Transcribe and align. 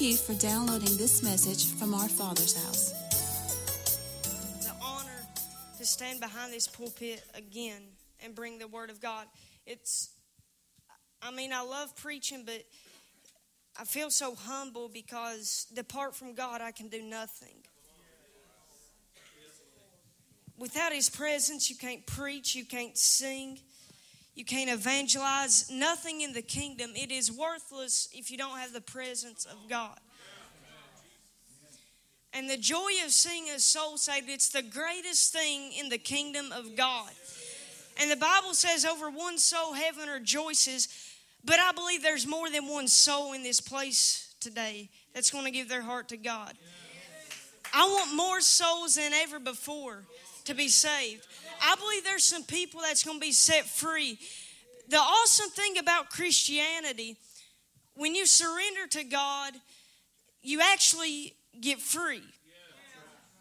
Thank 0.00 0.12
you 0.12 0.16
for 0.16 0.32
downloading 0.40 0.96
this 0.96 1.22
message 1.22 1.74
from 1.78 1.92
our 1.92 2.08
Father's 2.08 2.56
house. 2.64 2.92
the 4.64 4.72
honor 4.82 5.26
to 5.76 5.84
stand 5.84 6.20
behind 6.20 6.54
this 6.54 6.66
pulpit 6.66 7.22
again 7.34 7.82
and 8.24 8.34
bring 8.34 8.58
the 8.58 8.66
word 8.66 8.88
of 8.88 9.02
God. 9.02 9.26
It's, 9.66 10.08
I 11.20 11.30
mean, 11.32 11.52
I 11.52 11.60
love 11.60 11.94
preaching, 11.96 12.44
but 12.46 12.64
I 13.78 13.84
feel 13.84 14.10
so 14.10 14.34
humble 14.34 14.88
because 14.88 15.66
apart 15.76 16.16
from 16.16 16.32
God, 16.32 16.62
I 16.62 16.70
can 16.72 16.88
do 16.88 17.02
nothing. 17.02 17.56
Without 20.56 20.94
His 20.94 21.10
presence, 21.10 21.68
you 21.68 21.76
can't 21.76 22.06
preach, 22.06 22.54
you 22.54 22.64
can't 22.64 22.96
sing, 22.96 23.58
you 24.34 24.44
can't 24.44 24.70
evangelize. 24.70 25.70
Nothing 25.70 26.20
in 26.20 26.32
the 26.32 26.42
kingdom. 26.42 26.92
It 26.94 27.10
is 27.10 27.30
worthless 27.30 28.08
if 28.12 28.30
you 28.30 28.38
don't 28.38 28.58
have 28.58 28.72
the 28.72 28.80
presence 28.80 29.44
of 29.44 29.68
God. 29.68 29.98
And 32.32 32.48
the 32.48 32.56
joy 32.56 32.90
of 33.04 33.10
seeing 33.10 33.48
a 33.50 33.58
soul 33.58 33.96
saved, 33.96 34.28
it's 34.28 34.50
the 34.50 34.62
greatest 34.62 35.32
thing 35.32 35.72
in 35.72 35.88
the 35.88 35.98
kingdom 35.98 36.52
of 36.52 36.76
God. 36.76 37.10
And 38.00 38.10
the 38.10 38.16
Bible 38.16 38.54
says, 38.54 38.84
over 38.84 39.10
one 39.10 39.36
soul, 39.36 39.74
heaven 39.74 40.08
rejoices. 40.08 40.88
But 41.44 41.58
I 41.58 41.72
believe 41.72 42.02
there's 42.02 42.26
more 42.26 42.48
than 42.48 42.68
one 42.68 42.86
soul 42.86 43.32
in 43.32 43.42
this 43.42 43.60
place 43.60 44.34
today 44.40 44.90
that's 45.12 45.30
going 45.30 45.44
to 45.44 45.50
give 45.50 45.68
their 45.68 45.82
heart 45.82 46.08
to 46.10 46.16
God. 46.16 46.54
I 47.74 47.84
want 47.84 48.14
more 48.14 48.40
souls 48.40 48.94
than 48.94 49.12
ever 49.12 49.38
before 49.38 50.04
to 50.44 50.54
be 50.54 50.68
saved. 50.68 51.26
I 51.62 51.76
believe 51.76 52.04
there's 52.04 52.24
some 52.24 52.44
people 52.44 52.80
that's 52.80 53.04
going 53.04 53.18
to 53.18 53.26
be 53.26 53.32
set 53.32 53.64
free. 53.64 54.18
The 54.88 54.96
awesome 54.96 55.50
thing 55.50 55.78
about 55.78 56.10
Christianity, 56.10 57.16
when 57.94 58.14
you 58.14 58.26
surrender 58.26 58.86
to 58.90 59.04
God, 59.04 59.54
you 60.42 60.60
actually 60.60 61.34
get 61.60 61.80
free. 61.80 62.22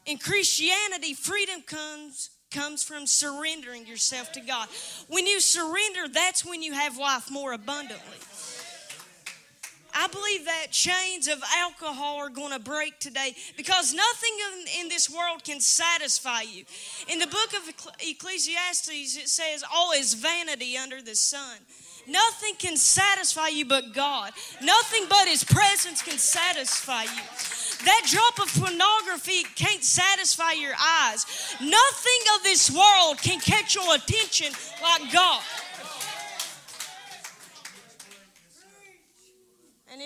In 0.06 0.18
Christianity, 0.18 1.14
freedom 1.14 1.62
comes 1.62 2.32
comes 2.52 2.84
from 2.84 3.06
surrendering 3.06 3.86
yourself 3.86 4.32
to 4.32 4.42
God. 4.42 4.68
When 5.08 5.28
you 5.28 5.40
surrender, 5.40 6.08
that's 6.12 6.44
when 6.44 6.64
you 6.64 6.74
have 6.74 6.98
life 6.98 7.30
more 7.30 7.54
abundantly. 7.54 8.18
I 10.00 10.08
believe 10.08 10.46
that 10.46 10.72
chains 10.72 11.28
of 11.28 11.44
alcohol 11.58 12.20
are 12.20 12.30
going 12.30 12.54
to 12.54 12.60
break 12.60 13.00
today 13.00 13.36
because 13.58 13.94
nothing 13.94 14.32
in, 14.48 14.84
in 14.84 14.88
this 14.88 15.10
world 15.10 15.44
can 15.44 15.60
satisfy 15.60 16.44
you. 16.44 16.64
In 17.10 17.20
the 17.20 17.28
book 17.28 17.50
of 17.54 17.92
Ecclesiastes, 18.00 19.18
it 19.18 19.28
says, 19.28 19.62
All 19.74 19.92
is 19.92 20.14
vanity 20.14 20.78
under 20.78 21.02
the 21.02 21.16
sun. 21.16 21.58
Nothing 22.08 22.56
can 22.58 22.78
satisfy 22.78 23.50
you 23.50 23.66
but 23.66 23.94
God. 23.94 24.32
Nothing 24.64 25.04
but 25.10 25.28
His 25.28 25.44
presence 25.44 26.02
can 26.02 26.18
satisfy 26.18 27.04
you. 27.04 27.24
That 27.84 28.04
drop 28.10 28.40
of 28.40 28.54
pornography 28.56 29.44
can't 29.56 29.84
satisfy 29.84 30.54
your 30.54 30.76
eyes. 30.80 31.26
Nothing 31.60 32.22
of 32.38 32.44
this 32.44 32.72
world 32.72 33.18
can 33.18 33.42
catch 33.42 33.76
your 33.76 33.96
attention 33.96 34.54
like 34.82 35.12
God. 35.12 35.42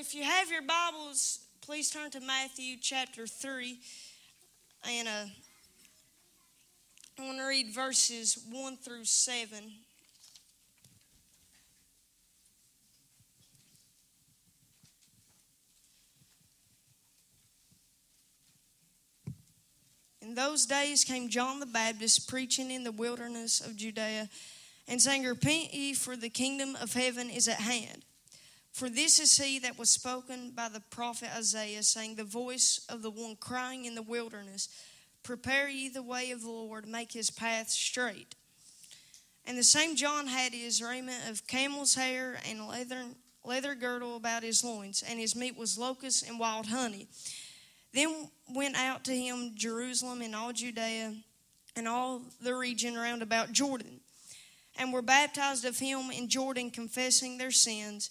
If 0.03 0.13
you 0.13 0.23
have 0.23 0.51
your 0.51 0.61
Bibles, 0.61 1.39
please 1.61 1.89
turn 1.89 2.11
to 2.11 2.19
Matthew 2.19 2.75
chapter 2.75 3.25
3. 3.25 3.79
And 4.85 5.07
uh, 5.07 5.25
I 7.17 7.25
want 7.25 7.37
to 7.37 7.45
read 7.45 7.73
verses 7.73 8.37
1 8.51 8.75
through 8.75 9.05
7. 9.05 9.57
In 20.21 20.35
those 20.35 20.65
days 20.65 21.05
came 21.05 21.29
John 21.29 21.61
the 21.61 21.65
Baptist 21.65 22.27
preaching 22.27 22.71
in 22.71 22.83
the 22.83 22.91
wilderness 22.91 23.65
of 23.65 23.77
Judea 23.77 24.27
and 24.89 25.01
saying, 25.01 25.23
Repent 25.23 25.73
ye, 25.73 25.93
for 25.93 26.17
the 26.17 26.29
kingdom 26.29 26.75
of 26.81 26.91
heaven 26.91 27.29
is 27.29 27.47
at 27.47 27.61
hand. 27.61 28.03
For 28.73 28.89
this 28.89 29.19
is 29.19 29.37
he 29.37 29.59
that 29.59 29.77
was 29.77 29.91
spoken 29.91 30.49
by 30.49 30.67
the 30.67 30.79
prophet 30.79 31.29
Isaiah, 31.37 31.83
saying, 31.83 32.15
The 32.15 32.23
voice 32.23 32.83
of 32.89 33.03
the 33.03 33.11
one 33.11 33.35
crying 33.35 33.85
in 33.85 33.93
the 33.93 34.01
wilderness, 34.01 34.67
Prepare 35.21 35.69
ye 35.69 35.89
the 35.89 36.01
way 36.01 36.31
of 36.31 36.41
the 36.41 36.49
Lord, 36.49 36.87
make 36.87 37.11
his 37.11 37.29
path 37.29 37.69
straight. 37.69 38.35
And 39.45 39.57
the 39.57 39.63
same 39.63 39.95
John 39.95 40.25
had 40.25 40.53
his 40.53 40.81
raiment 40.81 41.29
of 41.29 41.45
camel's 41.45 41.93
hair 41.93 42.39
and 42.49 42.67
leather, 42.67 43.03
leather 43.45 43.75
girdle 43.75 44.15
about 44.15 44.41
his 44.41 44.63
loins, 44.63 45.03
and 45.07 45.19
his 45.19 45.35
meat 45.35 45.55
was 45.55 45.77
locusts 45.77 46.27
and 46.27 46.39
wild 46.39 46.65
honey. 46.65 47.07
Then 47.93 48.29
went 48.49 48.75
out 48.75 49.03
to 49.03 49.15
him 49.15 49.51
Jerusalem 49.53 50.23
and 50.23 50.35
all 50.35 50.51
Judea 50.51 51.13
and 51.75 51.87
all 51.87 52.23
the 52.41 52.55
region 52.55 52.95
round 52.95 53.21
about 53.21 53.51
Jordan, 53.51 53.99
and 54.77 54.91
were 54.91 55.03
baptized 55.03 55.63
of 55.63 55.77
him 55.77 56.09
in 56.09 56.27
Jordan, 56.27 56.71
confessing 56.71 57.37
their 57.37 57.51
sins. 57.51 58.09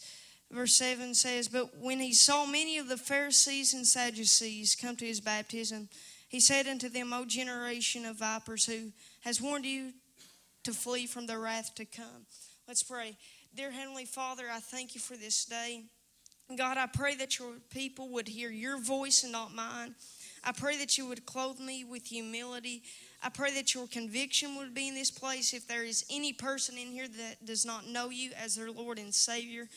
Verse 0.52 0.74
7 0.74 1.14
says, 1.14 1.48
But 1.48 1.78
when 1.78 1.98
he 1.98 2.12
saw 2.12 2.44
many 2.44 2.76
of 2.76 2.86
the 2.86 2.98
Pharisees 2.98 3.72
and 3.72 3.86
Sadducees 3.86 4.76
come 4.76 4.96
to 4.96 5.06
his 5.06 5.20
baptism, 5.20 5.88
he 6.28 6.40
said 6.40 6.66
unto 6.66 6.90
them, 6.90 7.12
O 7.14 7.24
generation 7.24 8.04
of 8.04 8.16
vipers, 8.16 8.66
who 8.66 8.92
has 9.20 9.40
warned 9.40 9.64
you 9.64 9.92
to 10.64 10.72
flee 10.72 11.06
from 11.06 11.26
the 11.26 11.38
wrath 11.38 11.74
to 11.76 11.86
come? 11.86 12.26
Let's 12.68 12.82
pray. 12.82 13.16
Dear 13.54 13.70
Heavenly 13.70 14.04
Father, 14.04 14.44
I 14.52 14.60
thank 14.60 14.94
you 14.94 15.00
for 15.00 15.16
this 15.16 15.46
day. 15.46 15.84
God, 16.56 16.76
I 16.76 16.86
pray 16.86 17.14
that 17.14 17.38
your 17.38 17.52
people 17.70 18.10
would 18.10 18.28
hear 18.28 18.50
your 18.50 18.78
voice 18.78 19.22
and 19.22 19.32
not 19.32 19.54
mine. 19.54 19.94
I 20.44 20.52
pray 20.52 20.76
that 20.78 20.98
you 20.98 21.06
would 21.06 21.24
clothe 21.24 21.60
me 21.60 21.84
with 21.84 22.04
humility. 22.06 22.82
I 23.22 23.30
pray 23.30 23.54
that 23.54 23.74
your 23.74 23.86
conviction 23.86 24.56
would 24.56 24.74
be 24.74 24.88
in 24.88 24.94
this 24.94 25.10
place. 25.10 25.54
If 25.54 25.66
there 25.66 25.84
is 25.84 26.04
any 26.10 26.34
person 26.34 26.76
in 26.76 26.88
here 26.88 27.08
that 27.08 27.46
does 27.46 27.64
not 27.64 27.86
know 27.86 28.10
you 28.10 28.32
as 28.36 28.54
their 28.54 28.70
Lord 28.70 28.98
and 28.98 29.14
Savior, 29.14 29.68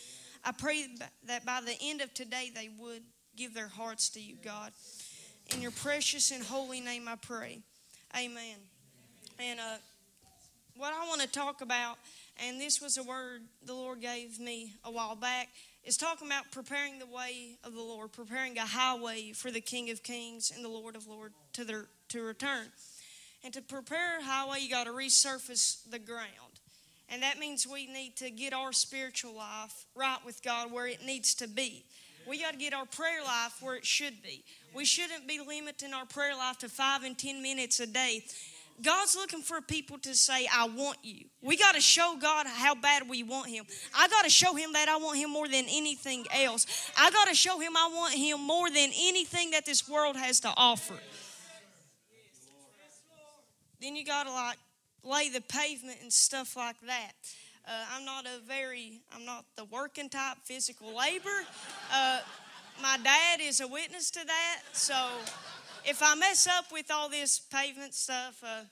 I 0.46 0.52
pray 0.52 0.86
that 1.26 1.44
by 1.44 1.62
the 1.66 1.76
end 1.82 2.02
of 2.02 2.14
today 2.14 2.52
they 2.54 2.70
would 2.78 3.02
give 3.36 3.56
their 3.56 3.68
hearts 3.68 4.10
to 4.10 4.20
you, 4.22 4.36
God. 4.44 4.72
In 5.54 5.62
your 5.62 5.72
precious 5.72 6.30
and 6.30 6.44
holy 6.44 6.82
name 6.82 7.08
I 7.08 7.16
pray. 7.16 7.62
Amen. 8.16 8.58
And 9.40 9.60
uh, 9.60 9.78
what 10.78 10.94
I 10.94 11.08
want 11.08 11.22
to 11.22 11.28
talk 11.28 11.62
about, 11.62 11.98
and 12.46 12.62
this 12.62 12.80
was 12.80 12.98
a 12.98 13.04
word 13.04 13.42
the 13.66 13.74
Lord 13.74 14.02
gave 14.02 14.40
me 14.40 14.74
a 14.84 14.92
while 14.92 15.16
back, 15.16 15.50
is 15.84 15.98
talking 15.98 16.28
about 16.28 16.52
preparing 16.52 17.00
the 17.00 17.08
way 17.08 17.58
of 17.64 17.74
the 17.74 17.82
Lord, 17.82 18.12
preparing 18.12 18.58
a 18.58 18.66
highway 18.66 19.32
for 19.34 19.50
the 19.50 19.62
King 19.62 19.90
of 19.90 20.04
Kings 20.04 20.52
and 20.56 20.64
the 20.64 20.70
Lord 20.70 20.96
of 20.96 21.08
Lords 21.08 21.34
to 21.54 21.64
their 21.64 21.86
to 22.10 22.22
return. 22.22 22.68
And 23.44 23.54
to 23.54 23.62
prepare 23.62 24.20
a 24.20 24.24
highway, 24.24 24.60
you 24.62 24.70
got 24.70 24.86
to 24.86 24.92
resurface 24.92 25.90
the 25.90 26.00
ground. 26.00 26.45
And 27.10 27.22
that 27.22 27.40
means 27.40 27.68
we 27.68 27.86
need 27.88 28.16
to 28.18 28.30
get 28.30 28.54
our 28.54 28.74
spiritual 28.74 29.36
life 29.36 29.86
right 29.96 30.18
with 30.26 30.42
God 30.44 30.72
where 30.72 30.88
it 30.88 31.06
needs 31.06 31.36
to 31.36 31.48
be. 31.48 31.86
We 32.28 32.42
got 32.42 32.54
to 32.54 32.58
get 32.58 32.74
our 32.74 32.86
prayer 32.86 33.24
life 33.24 33.62
where 33.62 33.76
it 33.76 33.86
should 33.86 34.24
be. 34.24 34.44
We 34.74 34.86
shouldn't 34.86 35.28
be 35.28 35.40
limiting 35.46 35.94
our 35.94 36.06
prayer 36.06 36.36
life 36.36 36.58
to 36.60 36.70
five 36.70 37.04
and 37.04 37.18
ten 37.18 37.42
minutes 37.44 37.80
a 37.80 37.88
day. 37.88 38.24
God's 38.84 39.16
looking 39.16 39.42
for 39.42 39.62
people 39.62 39.98
to 40.00 40.14
say, 40.14 40.48
I 40.54 40.68
want 40.68 40.98
you. 41.02 41.26
We 41.42 41.56
got 41.56 41.76
to 41.76 41.82
show 41.82 42.18
God 42.20 42.46
how 42.46 42.76
bad 42.76 43.08
we 43.08 43.24
want 43.24 43.50
Him. 43.50 43.66
I 43.98 44.08
got 44.10 44.24
to 44.26 44.30
show 44.30 44.54
Him 44.54 44.74
that 44.74 44.90
I 44.90 44.98
want 44.98 45.18
Him 45.18 45.32
more 45.32 45.48
than 45.48 45.66
anything 45.70 46.26
else. 46.34 46.66
I 46.98 47.10
got 47.12 47.30
to 47.30 47.36
show 47.36 47.60
Him 47.60 47.78
I 47.78 47.90
want 47.94 48.16
Him 48.16 48.42
more 48.42 48.70
than 48.70 48.90
anything 49.00 49.52
that 49.52 49.66
this 49.66 49.88
world 49.88 50.18
has 50.18 50.42
to 50.42 50.52
offer. 50.58 50.96
Then 53.82 53.96
you 53.96 54.04
got 54.04 54.26
to 54.26 54.32
like 54.32 54.58
lay 55.06 55.30
the 55.30 55.42
pavement 55.42 55.98
and 56.02 56.12
stuff 56.12 56.56
like 56.56 56.80
that. 56.82 57.14
Uh, 57.68 57.72
I'm 57.96 58.06
not 58.06 58.26
a 58.26 58.40
very, 58.48 59.00
I'm 59.16 59.26
not 59.26 59.46
the 59.56 59.66
working 59.66 60.10
type 60.10 60.38
physical 60.44 60.96
labor. 60.96 61.46
Uh, 61.94 62.20
my 62.82 62.98
dad 63.04 63.40
is 63.42 63.62
a 63.62 63.68
witness 63.68 64.12
to 64.12 64.26
that. 64.26 64.62
So 64.74 64.94
if 65.86 66.02
I 66.04 66.16
mess 66.16 66.48
up 66.48 66.66
with 66.72 66.92
all 66.92 67.10
this 67.10 67.40
pavement 67.40 67.94
stuff, 67.94 68.44
uh, 68.44 68.64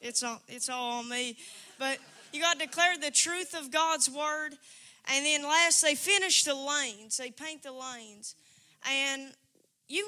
it's 0.00 0.22
all, 0.22 0.40
it's 0.48 0.68
all 0.68 0.92
on 1.00 1.08
me. 1.08 1.36
But 1.78 1.98
you 2.32 2.40
got 2.40 2.58
to 2.58 2.66
declare 2.66 2.96
the 2.96 3.10
truth 3.10 3.54
of 3.58 3.70
God's 3.70 4.08
word. 4.08 4.54
And 5.10 5.24
then 5.24 5.42
last, 5.42 5.82
they 5.82 5.94
finish 5.94 6.44
the 6.44 6.54
lanes. 6.54 7.16
They 7.16 7.30
paint 7.30 7.62
the 7.62 7.72
lanes. 7.72 8.34
And 8.88 9.32
you, 9.88 10.06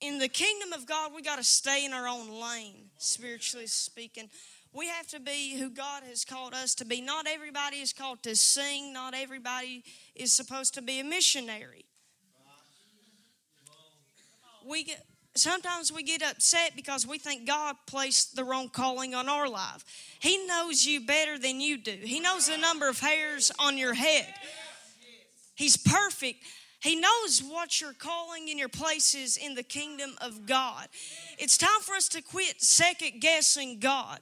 in 0.00 0.18
the 0.18 0.28
kingdom 0.28 0.72
of 0.72 0.86
God, 0.86 1.12
we 1.14 1.22
got 1.22 1.36
to 1.36 1.44
stay 1.44 1.84
in 1.84 1.92
our 1.92 2.06
own 2.06 2.28
lane, 2.28 2.90
spiritually 2.98 3.66
speaking. 3.66 4.28
We 4.74 4.88
have 4.88 5.06
to 5.08 5.20
be 5.20 5.56
who 5.58 5.68
God 5.68 6.02
has 6.04 6.24
called 6.24 6.54
us 6.54 6.74
to 6.76 6.84
be. 6.84 7.00
Not 7.02 7.26
everybody 7.26 7.76
is 7.76 7.92
called 7.92 8.22
to 8.22 8.34
sing. 8.34 8.92
Not 8.92 9.14
everybody 9.14 9.84
is 10.14 10.32
supposed 10.32 10.74
to 10.74 10.82
be 10.82 10.98
a 10.98 11.04
missionary. 11.04 11.84
We 14.64 14.84
get, 14.84 15.04
sometimes 15.34 15.92
we 15.92 16.02
get 16.02 16.22
upset 16.22 16.72
because 16.74 17.06
we 17.06 17.18
think 17.18 17.46
God 17.46 17.76
placed 17.86 18.34
the 18.34 18.44
wrong 18.44 18.70
calling 18.70 19.14
on 19.14 19.28
our 19.28 19.48
life. 19.48 19.84
He 20.20 20.46
knows 20.46 20.86
you 20.86 21.04
better 21.04 21.38
than 21.38 21.60
you 21.60 21.76
do. 21.76 21.98
He 22.00 22.20
knows 22.20 22.46
the 22.46 22.56
number 22.56 22.88
of 22.88 23.00
hairs 23.00 23.50
on 23.58 23.76
your 23.76 23.92
head. 23.92 24.32
He's 25.54 25.76
perfect. 25.76 26.44
He 26.80 26.96
knows 26.96 27.42
what 27.42 27.80
your 27.80 27.92
calling 27.92 28.48
and 28.50 28.58
your 28.58 28.68
places 28.68 29.36
in 29.36 29.54
the 29.54 29.62
kingdom 29.62 30.14
of 30.20 30.46
God. 30.46 30.88
It's 31.38 31.56
time 31.56 31.80
for 31.82 31.94
us 31.94 32.08
to 32.08 32.22
quit 32.22 32.62
second 32.62 33.20
guessing 33.20 33.78
God. 33.78 34.18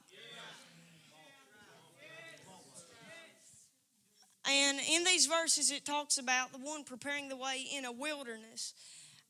And 4.51 4.79
in 4.79 5.05
these 5.05 5.27
verses, 5.27 5.71
it 5.71 5.85
talks 5.85 6.17
about 6.17 6.51
the 6.51 6.57
one 6.57 6.83
preparing 6.83 7.29
the 7.29 7.37
way 7.37 7.65
in 7.73 7.85
a 7.85 7.91
wilderness. 7.91 8.73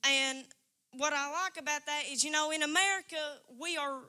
And 0.04 0.44
what 0.98 1.14
I 1.14 1.32
like 1.32 1.58
about 1.62 1.86
that 1.86 2.04
is, 2.12 2.24
you 2.24 2.32
know, 2.32 2.50
in 2.50 2.64
America, 2.64 3.18
we 3.60 3.78
are 3.78 4.00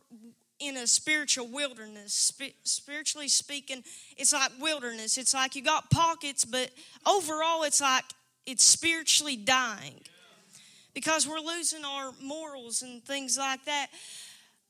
in 0.58 0.78
a 0.78 0.86
spiritual 0.86 1.48
wilderness. 1.48 2.32
spiritually 2.64 3.28
speaking, 3.28 3.84
it's 4.16 4.32
like 4.32 4.52
wilderness. 4.58 5.18
It's 5.18 5.34
like 5.34 5.54
you 5.54 5.62
got 5.62 5.90
pockets, 5.90 6.46
but 6.46 6.70
overall, 7.06 7.64
it's 7.64 7.80
like 7.80 8.04
it's 8.46 8.64
spiritually 8.64 9.36
dying 9.36 10.00
because 10.94 11.28
we're 11.28 11.40
losing 11.40 11.84
our 11.84 12.12
morals 12.22 12.80
and 12.80 13.04
things 13.04 13.36
like 13.36 13.64
that. 13.66 13.88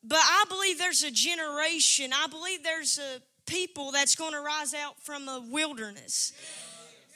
But 0.02 0.18
I 0.20 0.44
believe 0.48 0.78
there's 0.78 1.04
a 1.04 1.10
generation, 1.12 2.10
I 2.12 2.26
believe 2.26 2.64
there's 2.64 2.98
a 2.98 3.22
people 3.46 3.92
that's 3.92 4.14
going 4.14 4.32
to 4.32 4.40
rise 4.40 4.74
out 4.74 5.00
from 5.00 5.26
the 5.26 5.42
wilderness. 5.50 6.32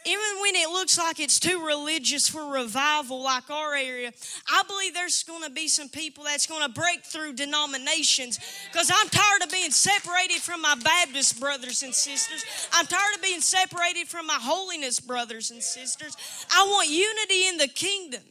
Even 0.06 0.40
when 0.40 0.55
it 0.55 0.69
looks 0.70 0.99
like 0.99 1.19
it's 1.19 1.40
too 1.40 1.67
religious 1.67 2.28
for 2.28 2.52
revival, 2.52 3.25
like 3.25 3.50
our 3.50 3.75
area, 3.75 4.12
I 4.49 4.62
believe 4.69 4.94
there's 4.94 5.25
going 5.25 5.43
to 5.43 5.50
be 5.50 5.67
some 5.67 5.88
people 5.88 6.23
that's 6.23 6.46
going 6.46 6.62
to 6.62 6.69
break 6.69 7.02
through 7.02 7.32
denominations 7.32 8.38
because 8.70 8.88
I'm 8.88 9.08
tired 9.08 9.43
of 9.43 9.50
being 9.50 9.73
separated 9.73 10.37
from 10.37 10.62
my 10.62 10.76
Baptist 10.76 11.40
brothers 11.40 11.82
and 11.82 11.93
sisters. 11.93 12.44
I'm 12.73 12.87
tired 12.87 13.17
of 13.17 13.23
being 13.23 13.40
separated 13.40 14.06
from 14.06 14.28
my 14.28 14.38
holiness 14.40 15.00
brothers 15.00 15.50
and 15.50 15.61
sisters. 15.61 16.17
I 16.52 16.64
want 16.70 16.88
unity 16.88 17.49
in 17.49 17.56
the 17.56 17.69
kingdom 17.69 18.23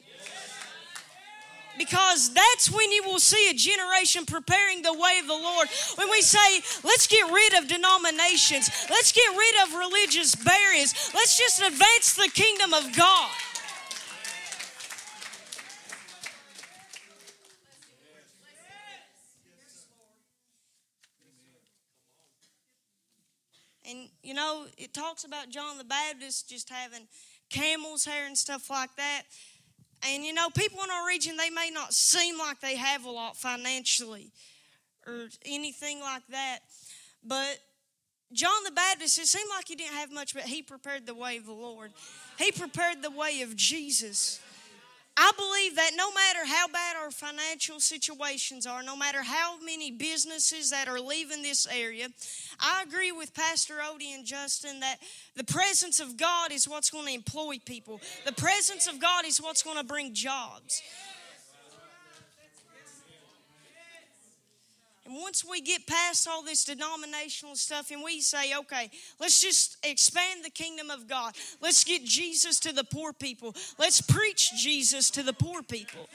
because 1.77 2.33
that's 2.33 2.71
when 2.71 2.91
you 2.91 3.03
will 3.03 3.19
see 3.19 3.49
a 3.49 3.53
generation 3.53 4.25
preparing 4.25 4.81
the 4.81 4.93
way 4.93 5.19
of 5.19 5.27
the 5.27 5.33
Lord. 5.33 5.67
When 5.95 6.09
we 6.09 6.21
say, 6.21 6.61
let's 6.83 7.07
get 7.07 7.31
rid 7.31 7.53
of 7.53 7.67
denominations, 7.67 8.69
let's 8.89 9.11
get 9.11 9.29
rid 9.35 9.67
of 9.67 9.75
religious 9.75 10.35
barriers, 10.35 11.11
let's 11.13 11.37
just 11.37 11.61
advance 11.61 12.15
the 12.15 12.29
kingdom 12.33 12.73
of 12.73 12.95
God. 12.95 13.29
And 23.87 24.09
you 24.23 24.33
know, 24.33 24.65
it 24.77 24.93
talks 24.93 25.23
about 25.23 25.49
John 25.49 25.77
the 25.77 25.83
Baptist 25.83 26.49
just 26.49 26.69
having 26.69 27.07
camel's 27.49 28.05
hair 28.05 28.25
and 28.25 28.37
stuff 28.37 28.69
like 28.69 28.95
that. 28.97 29.23
And 30.07 30.23
you 30.23 30.33
know, 30.33 30.49
people 30.49 30.79
in 30.83 30.91
our 30.91 31.07
region, 31.07 31.37
they 31.37 31.49
may 31.49 31.69
not 31.73 31.93
seem 31.93 32.37
like 32.37 32.59
they 32.59 32.75
have 32.75 33.05
a 33.05 33.11
lot 33.11 33.35
financially 33.35 34.31
or 35.07 35.27
anything 35.45 35.99
like 35.99 36.25
that. 36.29 36.59
But 37.23 37.59
John 38.31 38.63
the 38.63 38.71
Baptist, 38.71 39.17
it 39.19 39.27
seemed 39.27 39.49
like 39.55 39.67
he 39.67 39.75
didn't 39.75 39.95
have 39.95 40.11
much, 40.11 40.33
but 40.33 40.43
he 40.43 40.61
prepared 40.61 41.05
the 41.05 41.15
way 41.15 41.37
of 41.37 41.45
the 41.45 41.53
Lord. 41.53 41.91
He 42.37 42.51
prepared 42.51 43.01
the 43.01 43.11
way 43.11 43.41
of 43.41 43.55
Jesus. 43.55 44.39
I 45.17 45.31
believe 45.37 45.75
that 45.77 45.91
no 45.95 46.11
matter 46.11 46.45
how 46.45 46.67
bad 46.67 46.97
our 46.97 47.09
financial 47.09 47.79
situations 47.79 48.65
are, 48.65 48.83
no 48.83 48.97
matter 48.97 49.23
how 49.23 49.57
many 49.63 49.89
businesses 49.91 50.71
that 50.71 50.89
are 50.89 50.99
leaving 50.99 51.41
this 51.41 51.65
area, 51.67 52.09
I 52.59 52.83
agree 52.85 53.13
with 53.13 53.33
Pastor 53.33 53.75
Odie 53.75 54.13
and 54.13 54.25
Justin 54.25 54.81
that 54.81 54.97
the 55.35 55.45
presence 55.45 56.01
of 56.01 56.17
God 56.17 56.51
is 56.51 56.67
what's 56.67 56.89
going 56.89 57.07
to 57.07 57.13
employ 57.13 57.59
people. 57.65 58.01
The 58.25 58.33
presence 58.33 58.87
of 58.87 58.99
God 58.99 59.25
is 59.25 59.41
what's 59.41 59.63
going 59.63 59.77
to 59.77 59.85
bring 59.85 60.13
jobs. 60.13 60.81
And 65.05 65.15
once 65.15 65.45
we 65.45 65.61
get 65.61 65.85
past 65.85 66.27
all 66.27 66.41
this 66.41 66.65
denominational 66.65 67.55
stuff 67.55 67.91
and 67.91 68.03
we 68.03 68.21
say, 68.21 68.55
okay, 68.57 68.89
let's 69.19 69.39
just 69.39 69.77
expand 69.85 70.43
the 70.43 70.49
kingdom 70.49 70.89
of 70.89 71.07
God. 71.07 71.35
Let's 71.61 71.83
get 71.83 72.03
Jesus 72.03 72.59
to 72.61 72.73
the 72.73 72.83
poor 72.83 73.13
people. 73.13 73.55
Let's 73.77 74.01
preach 74.01 74.53
Jesus 74.55 75.11
to 75.11 75.21
the 75.21 75.33
poor 75.33 75.61
people. 75.61 76.09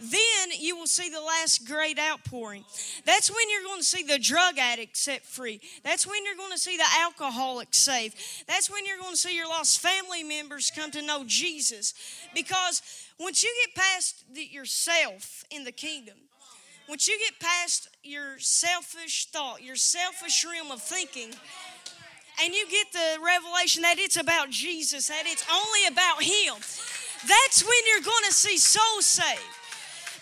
Then 0.00 0.50
you 0.58 0.76
will 0.76 0.86
see 0.86 1.08
the 1.08 1.20
last 1.20 1.66
great 1.66 1.98
outpouring. 1.98 2.64
That's 3.06 3.30
when 3.30 3.48
you're 3.48 3.62
going 3.62 3.80
to 3.80 3.86
see 3.86 4.02
the 4.02 4.18
drug 4.18 4.58
addict 4.58 4.96
set 4.96 5.24
free. 5.24 5.60
That's 5.84 6.06
when 6.06 6.24
you're 6.24 6.36
going 6.36 6.52
to 6.52 6.58
see 6.58 6.76
the 6.76 6.84
alcoholic 7.00 7.68
saved. 7.70 8.16
That's 8.46 8.70
when 8.70 8.84
you're 8.84 8.98
going 8.98 9.12
to 9.12 9.16
see 9.16 9.34
your 9.34 9.48
lost 9.48 9.80
family 9.80 10.22
members 10.22 10.70
come 10.74 10.90
to 10.90 11.00
know 11.00 11.24
Jesus. 11.26 11.94
Because 12.34 12.82
once 13.18 13.42
you 13.42 13.50
get 13.64 13.82
past 13.82 14.24
the, 14.34 14.44
yourself 14.44 15.44
in 15.50 15.64
the 15.64 15.72
kingdom, 15.72 16.16
once 16.88 17.08
you 17.08 17.18
get 17.18 17.38
past 17.40 17.88
your 18.02 18.38
selfish 18.38 19.26
thought, 19.26 19.62
your 19.62 19.76
selfish 19.76 20.44
realm 20.44 20.70
of 20.70 20.80
thinking, 20.80 21.30
and 22.42 22.54
you 22.54 22.66
get 22.70 22.92
the 22.92 23.18
revelation 23.24 23.82
that 23.82 23.98
it's 23.98 24.16
about 24.16 24.50
Jesus, 24.50 25.08
that 25.08 25.24
it's 25.26 25.44
only 25.50 25.86
about 25.90 26.22
Him, 26.22 26.54
that's 27.26 27.64
when 27.64 27.78
you're 27.88 28.04
going 28.04 28.24
to 28.28 28.34
see 28.34 28.58
souls 28.58 29.06
saved. 29.06 29.40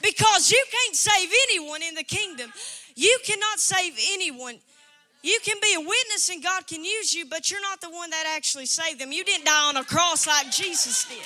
Because 0.00 0.50
you 0.50 0.62
can't 0.70 0.96
save 0.96 1.30
anyone 1.48 1.82
in 1.82 1.94
the 1.94 2.04
kingdom. 2.04 2.52
You 2.94 3.18
cannot 3.24 3.58
save 3.58 3.94
anyone. 4.12 4.58
You 5.22 5.38
can 5.42 5.56
be 5.62 5.74
a 5.74 5.80
witness 5.80 6.28
and 6.28 6.42
God 6.42 6.66
can 6.66 6.84
use 6.84 7.14
you, 7.14 7.24
but 7.24 7.50
you're 7.50 7.62
not 7.62 7.80
the 7.80 7.88
one 7.90 8.10
that 8.10 8.24
actually 8.36 8.66
saved 8.66 9.00
them. 9.00 9.10
You 9.10 9.24
didn't 9.24 9.46
die 9.46 9.68
on 9.68 9.76
a 9.78 9.84
cross 9.84 10.26
like 10.26 10.50
Jesus 10.50 11.06
did. 11.06 11.24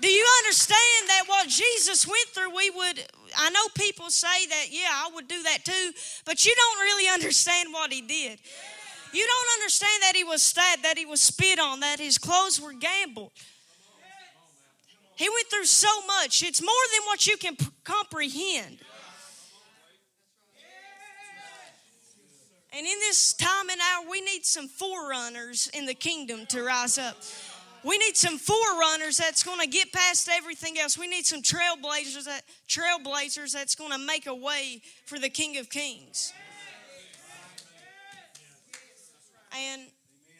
Do 0.00 0.08
you 0.08 0.26
understand 0.44 1.08
that 1.08 1.22
what 1.26 1.48
Jesus 1.48 2.06
went 2.06 2.28
through, 2.32 2.54
we 2.54 2.70
would, 2.70 3.04
I 3.36 3.50
know 3.50 3.66
people 3.74 4.10
say 4.10 4.46
that, 4.48 4.66
yeah, 4.70 4.88
I 4.90 5.10
would 5.14 5.28
do 5.28 5.42
that 5.42 5.64
too, 5.64 5.92
but 6.24 6.44
you 6.44 6.54
don't 6.54 6.80
really 6.80 7.08
understand 7.08 7.72
what 7.72 7.92
he 7.92 8.00
did. 8.00 8.38
You 9.12 9.26
don't 9.26 9.60
understand 9.60 10.02
that 10.02 10.12
he 10.14 10.24
was 10.24 10.42
stabbed, 10.42 10.82
that 10.84 10.98
he 10.98 11.06
was 11.06 11.20
spit 11.20 11.58
on, 11.58 11.80
that 11.80 12.00
his 12.00 12.18
clothes 12.18 12.60
were 12.60 12.72
gambled. 12.72 13.32
He 15.16 15.28
went 15.28 15.46
through 15.48 15.64
so 15.64 15.88
much. 16.06 16.42
It's 16.42 16.60
more 16.60 16.70
than 16.94 17.06
what 17.06 17.26
you 17.26 17.36
can 17.36 17.56
comprehend. 17.84 18.78
And 22.72 22.86
in 22.86 22.98
this 23.00 23.32
time 23.32 23.70
and 23.70 23.80
hour, 23.80 24.10
we 24.10 24.20
need 24.20 24.44
some 24.44 24.68
forerunners 24.68 25.70
in 25.72 25.86
the 25.86 25.94
kingdom 25.94 26.44
to 26.46 26.62
rise 26.62 26.98
up. 26.98 27.16
We 27.84 27.98
need 27.98 28.16
some 28.16 28.38
forerunners 28.38 29.16
that's 29.16 29.42
going 29.42 29.60
to 29.60 29.66
get 29.66 29.92
past 29.92 30.28
everything 30.28 30.78
else. 30.78 30.98
We 30.98 31.06
need 31.06 31.26
some 31.26 31.42
trailblazers 31.42 32.24
that 32.24 32.42
trailblazers 32.68 33.52
that's 33.52 33.74
going 33.74 33.92
to 33.92 33.98
make 33.98 34.26
a 34.26 34.34
way 34.34 34.82
for 35.04 35.18
the 35.18 35.28
King 35.28 35.58
of 35.58 35.70
Kings. 35.70 36.32
And 39.52 39.82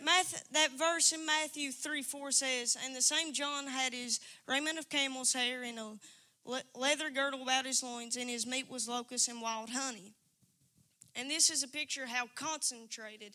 Matthew, 0.03 0.39
that 0.53 0.73
verse 0.79 1.13
in 1.13 1.25
Matthew 1.25 1.73
3 1.73 2.03
4 2.03 2.31
says, 2.33 2.77
And 2.85 2.95
the 2.95 3.03
same 3.03 3.33
John 3.33 3.67
had 3.67 3.93
his 3.93 4.21
raiment 4.47 4.79
of 4.79 4.89
camel's 4.89 5.33
hair 5.33 5.63
and 5.63 5.79
a 5.79 6.63
leather 6.75 7.11
girdle 7.11 7.43
about 7.43 7.67
his 7.67 7.83
loins, 7.83 8.17
and 8.17 8.29
his 8.29 8.47
meat 8.47 8.71
was 8.71 8.89
locusts 8.89 9.29
and 9.29 9.41
wild 9.41 9.71
honey. 9.71 10.15
And 11.15 11.31
this 11.31 11.49
is 11.49 11.63
a 11.63 11.69
picture 11.69 12.07
how 12.07 12.27
concentrated 12.35 13.35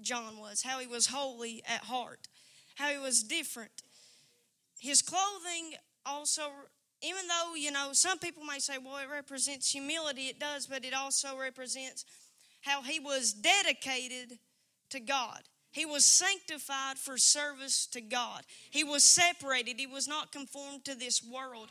John 0.00 0.38
was, 0.38 0.62
how 0.62 0.80
he 0.80 0.86
was 0.86 1.06
holy 1.06 1.62
at 1.66 1.82
heart 1.84 2.28
how 2.74 2.90
he 2.90 2.98
was 2.98 3.22
different. 3.22 3.82
His 4.78 5.02
clothing 5.02 5.74
also, 6.04 6.42
even 7.02 7.26
though, 7.28 7.54
you 7.54 7.70
know, 7.70 7.90
some 7.92 8.18
people 8.18 8.44
may 8.44 8.58
say, 8.58 8.78
well, 8.78 8.98
it 8.98 9.08
represents 9.10 9.70
humility, 9.70 10.22
it 10.22 10.38
does, 10.38 10.66
but 10.66 10.84
it 10.84 10.94
also 10.94 11.38
represents 11.38 12.04
how 12.62 12.82
he 12.82 12.98
was 12.98 13.32
dedicated 13.32 14.38
to 14.90 15.00
God. 15.00 15.42
He 15.72 15.84
was 15.84 16.04
sanctified 16.04 16.98
for 16.98 17.18
service 17.18 17.86
to 17.86 18.00
God. 18.00 18.42
He 18.70 18.84
was 18.84 19.02
separated. 19.02 19.78
He 19.78 19.88
was 19.88 20.06
not 20.06 20.30
conformed 20.30 20.84
to 20.84 20.94
this 20.94 21.22
world. 21.22 21.68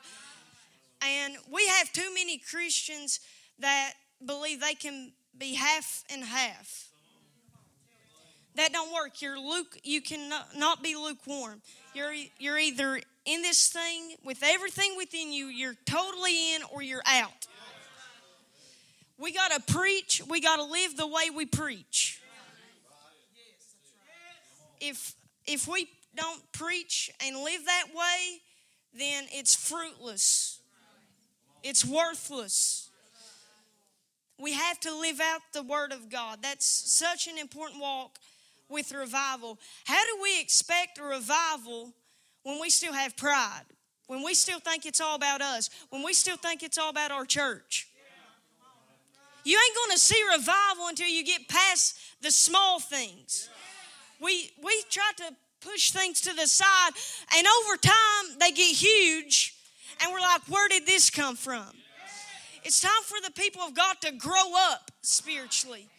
And 1.01 1.35
we 1.51 1.65
have 1.67 1.91
too 1.93 2.13
many 2.13 2.37
Christians 2.37 3.21
that 3.59 3.93
believe 4.25 4.59
they 4.59 4.73
can 4.73 5.13
be 5.37 5.53
half 5.53 6.03
and 6.11 6.23
half. 6.23 6.89
That 8.55 8.71
don't 8.71 8.93
work. 8.93 9.21
You're 9.21 9.39
luke. 9.39 9.77
You 9.83 10.01
cannot 10.01 10.57
not 10.57 10.83
be 10.83 10.95
lukewarm. 10.95 11.61
You're 11.93 12.13
you're 12.39 12.57
either 12.57 13.01
in 13.25 13.41
this 13.41 13.67
thing 13.67 14.15
with 14.23 14.43
everything 14.43 14.95
within 14.97 15.31
you. 15.31 15.47
You're 15.47 15.75
totally 15.85 16.55
in, 16.55 16.61
or 16.71 16.81
you're 16.81 17.03
out. 17.05 17.47
We 19.17 19.31
got 19.31 19.51
to 19.51 19.73
preach. 19.73 20.21
We 20.27 20.41
got 20.41 20.57
to 20.57 20.63
live 20.63 20.97
the 20.97 21.07
way 21.07 21.29
we 21.33 21.45
preach. 21.45 22.21
If 24.79 25.15
if 25.45 25.67
we 25.67 25.87
don't 26.15 26.41
preach 26.51 27.11
and 27.25 27.37
live 27.37 27.65
that 27.65 27.87
way, 27.95 28.41
then 28.97 29.25
it's 29.31 29.55
fruitless. 29.55 30.59
It's 31.63 31.85
worthless. 31.85 32.89
We 34.39 34.53
have 34.53 34.79
to 34.81 34.93
live 34.99 35.21
out 35.21 35.41
the 35.53 35.63
Word 35.63 35.93
of 35.93 36.09
God. 36.09 36.39
That's 36.41 36.65
such 36.65 37.27
an 37.27 37.37
important 37.37 37.81
walk 37.81 38.19
with 38.73 38.91
revival. 38.91 39.59
How 39.85 40.03
do 40.03 40.21
we 40.21 40.41
expect 40.41 40.97
a 40.97 41.03
revival 41.03 41.93
when 42.43 42.59
we 42.59 42.69
still 42.69 42.91
have 42.91 43.15
pride, 43.15 43.63
when 44.07 44.23
we 44.23 44.33
still 44.33 44.59
think 44.59 44.85
it's 44.85 44.99
all 44.99 45.15
about 45.15 45.41
us, 45.41 45.69
when 45.89 46.03
we 46.03 46.13
still 46.13 46.35
think 46.35 46.61
it's 46.63 46.77
all 46.77 46.89
about 46.89 47.11
our 47.11 47.25
church. 47.25 47.87
You 49.45 49.57
ain't 49.57 49.75
going 49.75 49.97
to 49.97 49.99
see 50.01 50.21
revival 50.31 50.87
until 50.87 51.07
you 51.07 51.23
get 51.23 51.47
past 51.47 51.97
the 52.21 52.31
small 52.31 52.79
things. 52.79 53.49
We, 54.21 54.51
we 54.63 54.83
try 54.89 55.11
to 55.17 55.35
push 55.59 55.91
things 55.91 56.21
to 56.21 56.33
the 56.33 56.47
side, 56.47 56.91
and 57.37 57.45
over 57.47 57.77
time 57.77 58.37
they 58.39 58.51
get 58.51 58.75
huge, 58.75 59.55
and 60.01 60.11
we're 60.11 60.19
like, 60.19 60.41
where 60.49 60.67
did 60.69 60.85
this 60.85 61.09
come 61.09 61.35
from? 61.35 61.67
It's 62.63 62.79
time 62.79 63.03
for 63.03 63.17
the 63.21 63.31
people 63.31 63.61
of 63.61 63.73
God 63.73 63.97
to 64.01 64.11
grow 64.13 64.53
up 64.71 64.91
spiritually. 65.01 65.89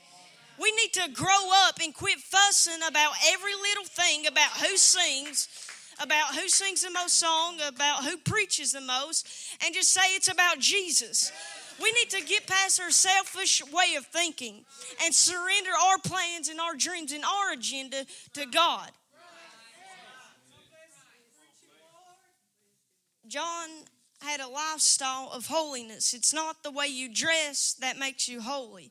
We 0.61 0.73
need 0.73 0.93
to 0.95 1.11
grow 1.13 1.51
up 1.67 1.79
and 1.83 1.95
quit 1.95 2.19
fussing 2.21 2.83
about 2.87 3.13
every 3.33 3.55
little 3.55 3.85
thing 3.85 4.27
about 4.27 4.51
who 4.59 4.77
sings, 4.77 5.49
about 6.01 6.35
who 6.35 6.49
sings 6.49 6.83
the 6.83 6.91
most 6.91 7.17
song, 7.19 7.59
about 7.67 8.05
who 8.05 8.17
preaches 8.19 8.73
the 8.73 8.81
most, 8.81 9.27
and 9.65 9.75
just 9.75 9.91
say 9.91 10.15
it's 10.15 10.31
about 10.31 10.61
Jesus. 10.61 11.33
We 11.83 11.91
need 11.93 12.11
to 12.11 12.23
get 12.23 12.47
past 12.47 12.81
our 12.81 12.91
selfish 12.91 13.63
way 13.73 13.97
of 13.97 14.07
thinking 14.07 14.65
and 15.03 15.13
surrender 15.13 15.71
our 15.83 15.99
plans 15.99 16.49
and 16.49 16.61
our 16.61 16.77
dreams 16.77 17.11
and 17.11 17.25
our 17.25 17.53
agenda 17.53 18.07
to 18.35 18.47
God. 18.47 18.91
John 23.27 23.69
had 24.21 24.41
a 24.41 24.49
lifestyle 24.49 25.31
of 25.33 25.47
holiness. 25.47 26.15
It's 26.15 26.33
not 26.33 26.63
the 26.63 26.71
way 26.71 26.87
you 26.87 27.13
dress 27.13 27.75
that 27.81 27.99
makes 27.99 28.29
you 28.29 28.41
holy, 28.41 28.91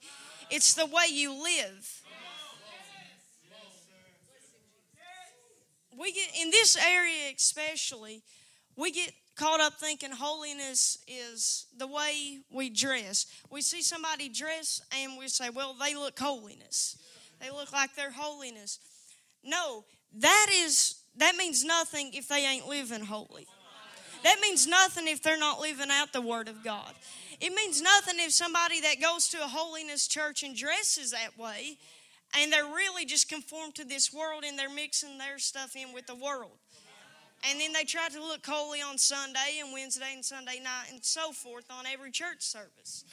it's 0.53 0.75
the 0.75 0.85
way 0.85 1.05
you 1.09 1.31
live. 1.33 2.01
We 5.97 6.11
get 6.11 6.29
in 6.39 6.51
this 6.51 6.77
area 6.77 7.33
especially, 7.35 8.21
we 8.75 8.91
get 8.91 9.11
caught 9.35 9.59
up 9.59 9.73
thinking 9.79 10.11
holiness 10.11 10.99
is 11.07 11.65
the 11.77 11.87
way 11.87 12.39
we 12.51 12.69
dress. 12.69 13.25
We 13.49 13.61
see 13.61 13.81
somebody 13.81 14.29
dress 14.29 14.79
and 14.91 15.17
we 15.17 15.27
say, 15.27 15.49
well, 15.49 15.75
they 15.79 15.95
look 15.95 16.19
holiness. 16.19 16.97
They 17.39 17.49
look 17.49 17.71
like 17.73 17.95
they're 17.95 18.11
holiness. 18.11 18.79
No, 19.43 19.85
that 20.19 20.47
is 20.51 21.01
that 21.17 21.35
means 21.35 21.63
nothing 21.63 22.11
if 22.13 22.27
they 22.27 22.45
ain't 22.45 22.67
living 22.67 23.05
holy. 23.05 23.47
That 24.23 24.37
means 24.39 24.67
nothing 24.67 25.07
if 25.07 25.21
they're 25.21 25.37
not 25.37 25.59
living 25.59 25.89
out 25.91 26.13
the 26.13 26.21
Word 26.21 26.47
of 26.47 26.63
God. 26.63 26.93
It 27.39 27.53
means 27.53 27.81
nothing 27.81 28.15
if 28.17 28.31
somebody 28.31 28.81
that 28.81 29.01
goes 29.01 29.27
to 29.29 29.37
a 29.43 29.47
holiness 29.47 30.07
church 30.07 30.43
and 30.43 30.55
dresses 30.55 31.11
that 31.11 31.37
way 31.37 31.77
and 32.39 32.51
they're 32.51 32.65
really 32.65 33.05
just 33.05 33.29
conformed 33.29 33.75
to 33.75 33.85
this 33.85 34.13
world 34.13 34.43
and 34.45 34.57
they're 34.57 34.69
mixing 34.69 35.17
their 35.17 35.37
stuff 35.37 35.75
in 35.75 35.93
with 35.93 36.07
the 36.07 36.15
world. 36.15 36.57
And 37.49 37.59
then 37.59 37.73
they 37.73 37.83
try 37.83 38.07
to 38.09 38.19
look 38.21 38.45
holy 38.45 38.81
on 38.81 38.97
Sunday 38.97 39.59
and 39.61 39.73
Wednesday 39.73 40.13
and 40.13 40.23
Sunday 40.23 40.59
night 40.63 40.87
and 40.91 41.03
so 41.03 41.31
forth 41.31 41.65
on 41.69 41.85
every 41.85 42.09
church 42.09 42.41
service. 42.41 43.03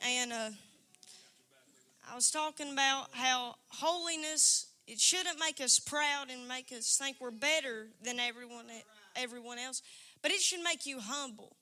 And 0.00 0.32
uh, 0.32 0.50
I 2.10 2.14
was 2.14 2.30
talking 2.30 2.72
about 2.72 3.08
how 3.12 3.56
holiness 3.68 4.66
it 4.88 4.98
shouldn't 4.98 5.38
make 5.38 5.60
us 5.60 5.78
proud 5.78 6.30
and 6.30 6.48
make 6.48 6.72
us 6.72 6.96
think 6.96 7.18
we're 7.20 7.30
better 7.30 7.88
than 8.02 8.18
everyone 8.18 8.64
everyone 9.14 9.58
else, 9.58 9.82
but 10.22 10.30
it 10.30 10.40
should 10.40 10.62
make 10.62 10.86
you 10.86 11.00
humble. 11.00 11.56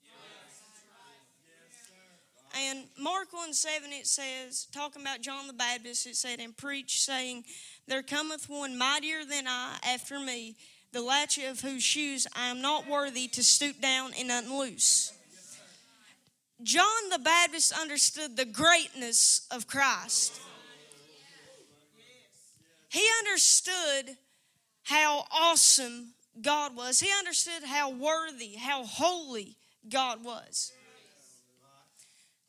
And 2.69 2.85
Mark 2.99 3.33
1 3.33 3.55
7, 3.55 3.93
it 3.93 4.07
says, 4.07 4.67
talking 4.73 5.03
about 5.03 5.21
John 5.21 5.47
the 5.47 5.53
Baptist, 5.53 6.07
it 6.07 6.17
said, 6.17 6.41
and 6.41 6.57
preach, 6.57 7.01
saying, 7.01 7.45
There 7.87 8.03
cometh 8.03 8.49
one 8.49 8.77
mightier 8.77 9.25
than 9.25 9.47
I 9.47 9.79
after 9.87 10.19
me, 10.19 10.57
the 10.93 11.01
latchet 11.01 11.49
of 11.49 11.61
whose 11.61 11.85
shoes 11.85 12.27
I 12.35 12.49
am 12.49 12.61
not 12.61 12.89
worthy 12.89 13.29
to 13.29 13.45
stoop 13.45 13.81
down 13.81 14.13
and 14.19 14.31
unloose. 14.31 15.13
John 16.63 17.09
the 17.11 17.19
Baptist 17.19 17.73
understood 17.73 18.37
the 18.37 18.45
greatness 18.45 19.47
of 19.51 19.67
Christ. 19.67 20.41
He 22.89 23.07
understood 23.21 24.17
how 24.83 25.25
awesome 25.31 26.15
God 26.41 26.77
was. 26.77 27.01
He 27.01 27.09
understood 27.19 27.65
how 27.65 27.91
worthy, 27.91 28.55
how 28.55 28.85
holy 28.85 29.57
God 29.89 30.25
was. 30.25 30.73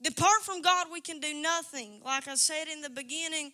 Depart 0.02 0.42
from 0.42 0.62
God, 0.62 0.88
we 0.92 1.02
can 1.02 1.20
do 1.20 1.34
nothing. 1.34 2.02
Like 2.04 2.28
I 2.28 2.36
said 2.36 2.68
in 2.72 2.82
the 2.82 2.90
beginning, 2.90 3.52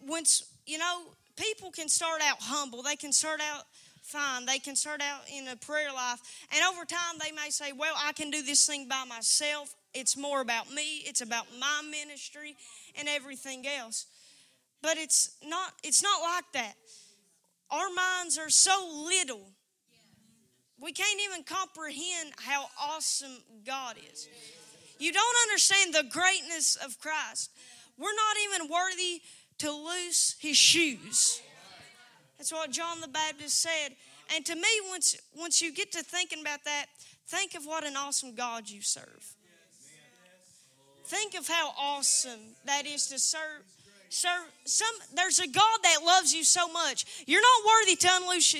once, 0.00 0.44
you 0.66 0.78
know, 0.78 1.02
people 1.36 1.70
can 1.70 1.88
start 1.88 2.20
out 2.22 2.38
humble, 2.40 2.82
they 2.82 2.96
can 2.96 3.12
start 3.12 3.40
out 3.40 3.64
fine, 4.02 4.44
they 4.44 4.58
can 4.58 4.74
start 4.74 5.00
out 5.00 5.20
in 5.32 5.46
a 5.48 5.56
prayer 5.56 5.92
life, 5.92 6.20
and 6.52 6.64
over 6.64 6.84
time 6.84 7.18
they 7.22 7.30
may 7.30 7.50
say, 7.50 7.72
Well, 7.72 7.94
I 7.96 8.12
can 8.12 8.30
do 8.30 8.42
this 8.42 8.66
thing 8.66 8.88
by 8.88 9.04
myself. 9.08 9.74
It's 9.94 10.16
more 10.16 10.40
about 10.40 10.72
me, 10.72 11.02
it's 11.04 11.20
about 11.20 11.46
my 11.60 11.82
ministry, 11.88 12.56
and 12.98 13.08
everything 13.08 13.66
else. 13.66 14.06
But 14.82 14.96
it's 14.98 15.36
not 15.44 15.72
it's 15.84 16.02
not 16.02 16.20
like 16.22 16.44
that. 16.54 16.74
Our 17.72 17.88
minds 17.88 18.36
are 18.36 18.50
so 18.50 19.02
little. 19.06 19.40
We 20.78 20.92
can't 20.92 21.20
even 21.24 21.42
comprehend 21.42 22.34
how 22.36 22.66
awesome 22.78 23.38
God 23.64 23.96
is. 24.12 24.28
You 24.98 25.10
don't 25.10 25.36
understand 25.48 25.94
the 25.94 26.04
greatness 26.10 26.76
of 26.76 27.00
Christ. 27.00 27.50
We're 27.98 28.14
not 28.14 28.36
even 28.44 28.70
worthy 28.70 29.22
to 29.58 29.70
loose 29.70 30.36
his 30.38 30.56
shoes. 30.56 31.40
That's 32.36 32.52
what 32.52 32.70
John 32.70 33.00
the 33.00 33.08
Baptist 33.08 33.60
said. 33.60 33.96
And 34.34 34.44
to 34.46 34.54
me, 34.54 34.68
once, 34.90 35.16
once 35.34 35.62
you 35.62 35.72
get 35.72 35.92
to 35.92 36.02
thinking 36.02 36.40
about 36.40 36.64
that, 36.64 36.86
think 37.26 37.54
of 37.54 37.64
what 37.64 37.84
an 37.84 37.96
awesome 37.96 38.34
God 38.34 38.68
you 38.68 38.82
serve. 38.82 39.36
Think 41.04 41.34
of 41.34 41.48
how 41.48 41.72
awesome 41.78 42.56
that 42.66 42.86
is 42.86 43.06
to 43.08 43.18
serve 43.18 43.64
Sir, 44.14 44.28
some 44.66 44.94
there's 45.14 45.38
a 45.38 45.48
God 45.48 45.78
that 45.84 46.00
loves 46.04 46.34
you 46.34 46.44
so 46.44 46.68
much. 46.68 47.24
You're 47.26 47.40
not 47.40 47.66
worthy 47.66 47.96
to 47.96 48.08
unloose, 48.12 48.54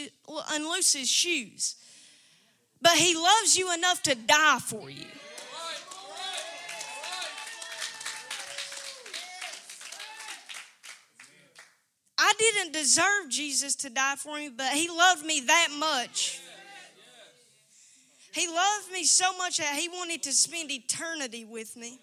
unloose 0.50 0.94
his 0.94 1.10
shoes. 1.10 1.76
But 2.80 2.92
he 2.92 3.14
loves 3.14 3.54
you 3.58 3.70
enough 3.74 4.02
to 4.04 4.14
die 4.14 4.60
for 4.60 4.88
you. 4.88 5.04
I 12.18 12.32
didn't 12.38 12.72
deserve 12.72 13.28
Jesus 13.28 13.74
to 13.76 13.90
die 13.90 14.14
for 14.16 14.36
me, 14.36 14.48
but 14.48 14.72
he 14.72 14.88
loved 14.88 15.26
me 15.26 15.40
that 15.40 15.68
much. 15.78 16.40
He 18.32 18.48
loved 18.48 18.90
me 18.90 19.04
so 19.04 19.36
much 19.36 19.58
that 19.58 19.76
he 19.76 19.90
wanted 19.90 20.22
to 20.22 20.32
spend 20.32 20.70
eternity 20.70 21.44
with 21.44 21.76
me. 21.76 21.98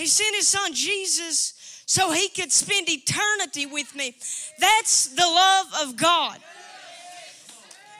He 0.00 0.06
sent 0.06 0.34
his 0.34 0.48
son 0.48 0.72
Jesus 0.72 1.82
so 1.84 2.10
he 2.10 2.30
could 2.30 2.50
spend 2.50 2.88
eternity 2.88 3.66
with 3.66 3.94
me. 3.94 4.16
That's 4.58 5.08
the 5.08 5.26
love 5.26 5.66
of 5.82 5.96
God. 5.98 6.38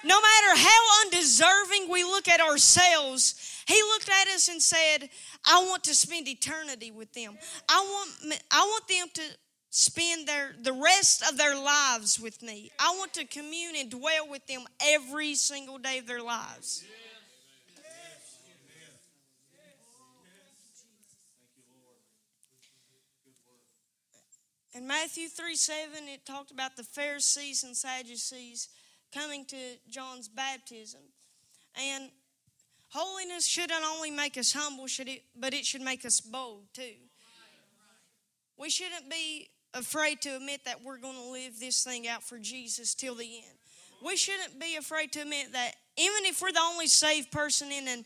No 0.03 0.19
matter 0.19 0.59
how 0.59 1.05
undeserving 1.05 1.91
we 1.91 2.03
look 2.05 2.27
at 2.27 2.41
ourselves, 2.41 3.63
he 3.67 3.75
looked 3.83 4.09
at 4.09 4.29
us 4.29 4.49
and 4.49 4.63
said, 4.63 5.11
I 5.45 5.63
want 5.69 5.85
to 5.85 5.95
spend 5.95 6.27
eternity 6.27 6.91
with 6.91 7.13
them. 7.13 7.37
I 7.69 7.81
want, 7.81 8.41
I 8.51 8.61
want 8.63 8.89
them 8.89 9.09
to 9.13 9.23
spend 9.69 10.27
their 10.27 10.55
the 10.63 10.73
rest 10.73 11.23
of 11.31 11.37
their 11.37 11.55
lives 11.55 12.19
with 12.19 12.43
me. 12.43 12.71
I 12.79 12.95
want 12.97 13.13
to 13.13 13.27
commune 13.27 13.75
and 13.77 13.91
dwell 13.91 14.27
with 14.27 14.47
them 14.47 14.63
every 14.83 15.35
single 15.35 15.77
day 15.77 15.99
of 15.99 16.07
their 16.07 16.23
lives. 16.23 16.83
In 24.73 24.87
Matthew 24.87 25.29
3 25.29 25.57
7, 25.57 25.91
it 26.07 26.25
talked 26.25 26.53
about 26.53 26.77
the 26.77 26.85
Pharisees 26.85 27.65
and 27.65 27.77
Sadducees 27.77 28.69
coming 29.13 29.45
to 29.47 29.57
John's 29.89 30.29
baptism. 30.29 31.01
And 31.75 32.11
holiness 32.89 33.47
shouldn't 33.47 33.83
only 33.85 34.13
make 34.13 34.39
us 34.39 34.53
humble, 34.53 34.87
should 34.87 35.09
it, 35.09 35.23
but 35.37 35.55
it 35.55 35.65
should 35.65 35.83
make 35.83 36.05
us 36.05 36.21
bold 36.21 36.67
too. 36.73 36.95
We 38.57 38.71
shouldn't 38.71 39.11
be 39.11 39.49
afraid 39.75 40.21
to 40.23 40.37
admit 40.37 40.65
that 40.67 40.85
we're 40.85 40.99
going 40.99 41.17
to 41.17 41.31
live 41.31 41.59
this 41.59 41.83
thing 41.83 42.07
out 42.07 42.23
for 42.23 42.39
Jesus 42.39 42.95
till 42.95 43.15
the 43.15 43.25
end. 43.25 43.59
We 44.05 44.17
shouldn't 44.17 44.61
be 44.61 44.77
afraid 44.77 45.13
to 45.13 45.23
admit 45.23 45.53
that 45.53 45.73
even 45.97 46.27
if 46.27 46.41
we're 46.41 46.53
the 46.53 46.61
only 46.61 46.87
saved 46.87 47.33
person 47.33 47.73
in 47.73 47.89
an 47.89 48.05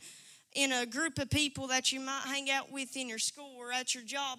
in 0.55 0.71
a 0.73 0.87
group 0.87 1.19
of 1.19 1.29
people 1.29 1.67
that 1.67 1.91
you 1.93 1.99
might 1.99 2.23
hang 2.27 2.49
out 2.49 2.71
with 2.71 2.97
in 2.97 3.09
your 3.09 3.19
school 3.19 3.57
or 3.59 3.73
at 3.73 3.93
your 3.93 4.05
job, 4.05 4.39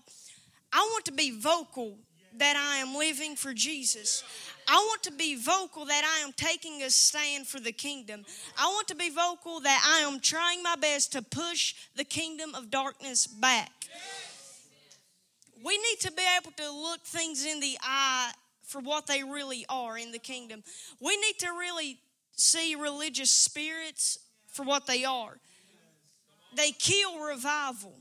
I 0.72 0.79
want 0.91 1.05
to 1.05 1.12
be 1.12 1.38
vocal 1.38 1.98
that 2.39 2.56
I 2.56 2.77
am 2.77 2.96
living 2.96 3.36
for 3.36 3.54
Jesus. 3.54 4.24
I 4.68 4.75
want 4.75 5.04
to 5.04 5.12
be 5.12 5.36
vocal 5.36 5.86
that 5.86 6.04
I 6.04 6.25
am 6.25 6.34
taking 6.34 6.82
a 6.82 6.89
stand 6.89 7.48
for 7.48 7.60
the 7.60 7.72
kingdom. 7.72 8.25
I 8.58 8.65
want 8.68 8.88
to 8.88 8.96
be 8.96 9.10
vocal 9.10 9.60
that 9.62 9.84
I 9.88 10.08
am 10.08 10.20
trying 10.20 10.63
my 10.63 10.75
best 10.75 11.12
to 11.13 11.22
push 11.22 11.75
the 11.96 12.04
kingdom 12.04 12.56
of 12.56 12.72
darkness 12.72 13.27
back. 13.27 13.72
We 15.63 15.77
need 15.77 16.00
to 16.01 16.12
be 16.12 16.24
able 16.39 16.51
to 16.51 16.72
look 16.72 17.01
things 17.01 17.46
in 17.46 17.60
the 17.60 17.77
eye 17.82 18.32
for 18.63 18.82
what 18.82 19.08
they 19.08 19.24
really 19.24 19.65
are 19.70 19.98
in 19.98 20.12
the 20.12 20.20
kingdom. 20.20 20.63
We 21.00 21.15
need 21.18 21.39
to 21.39 21.50
really 21.50 21.98
see 22.36 22.75
religious 22.75 23.30
spirits 23.30 24.20
for 24.48 24.63
what 24.63 24.88
they 24.88 25.06
are. 25.06 25.38
They 26.56 26.72
kill 26.72 27.20
revival. 27.20 27.94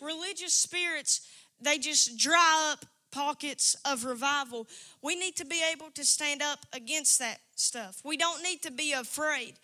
Religious 0.00 0.54
spirits, 0.54 1.26
they 1.60 1.78
just 1.78 2.16
dry 2.18 2.72
up 2.72 2.86
pockets 3.10 3.76
of 3.84 4.04
revival. 4.04 4.66
We 5.02 5.16
need 5.16 5.36
to 5.36 5.44
be 5.44 5.62
able 5.72 5.90
to 5.94 6.04
stand 6.04 6.42
up 6.42 6.66
against 6.72 7.18
that 7.18 7.38
stuff. 7.56 8.00
We 8.04 8.16
don't 8.16 8.42
need 8.42 8.62
to 8.62 8.70
be 8.70 8.92
afraid. 8.92 9.54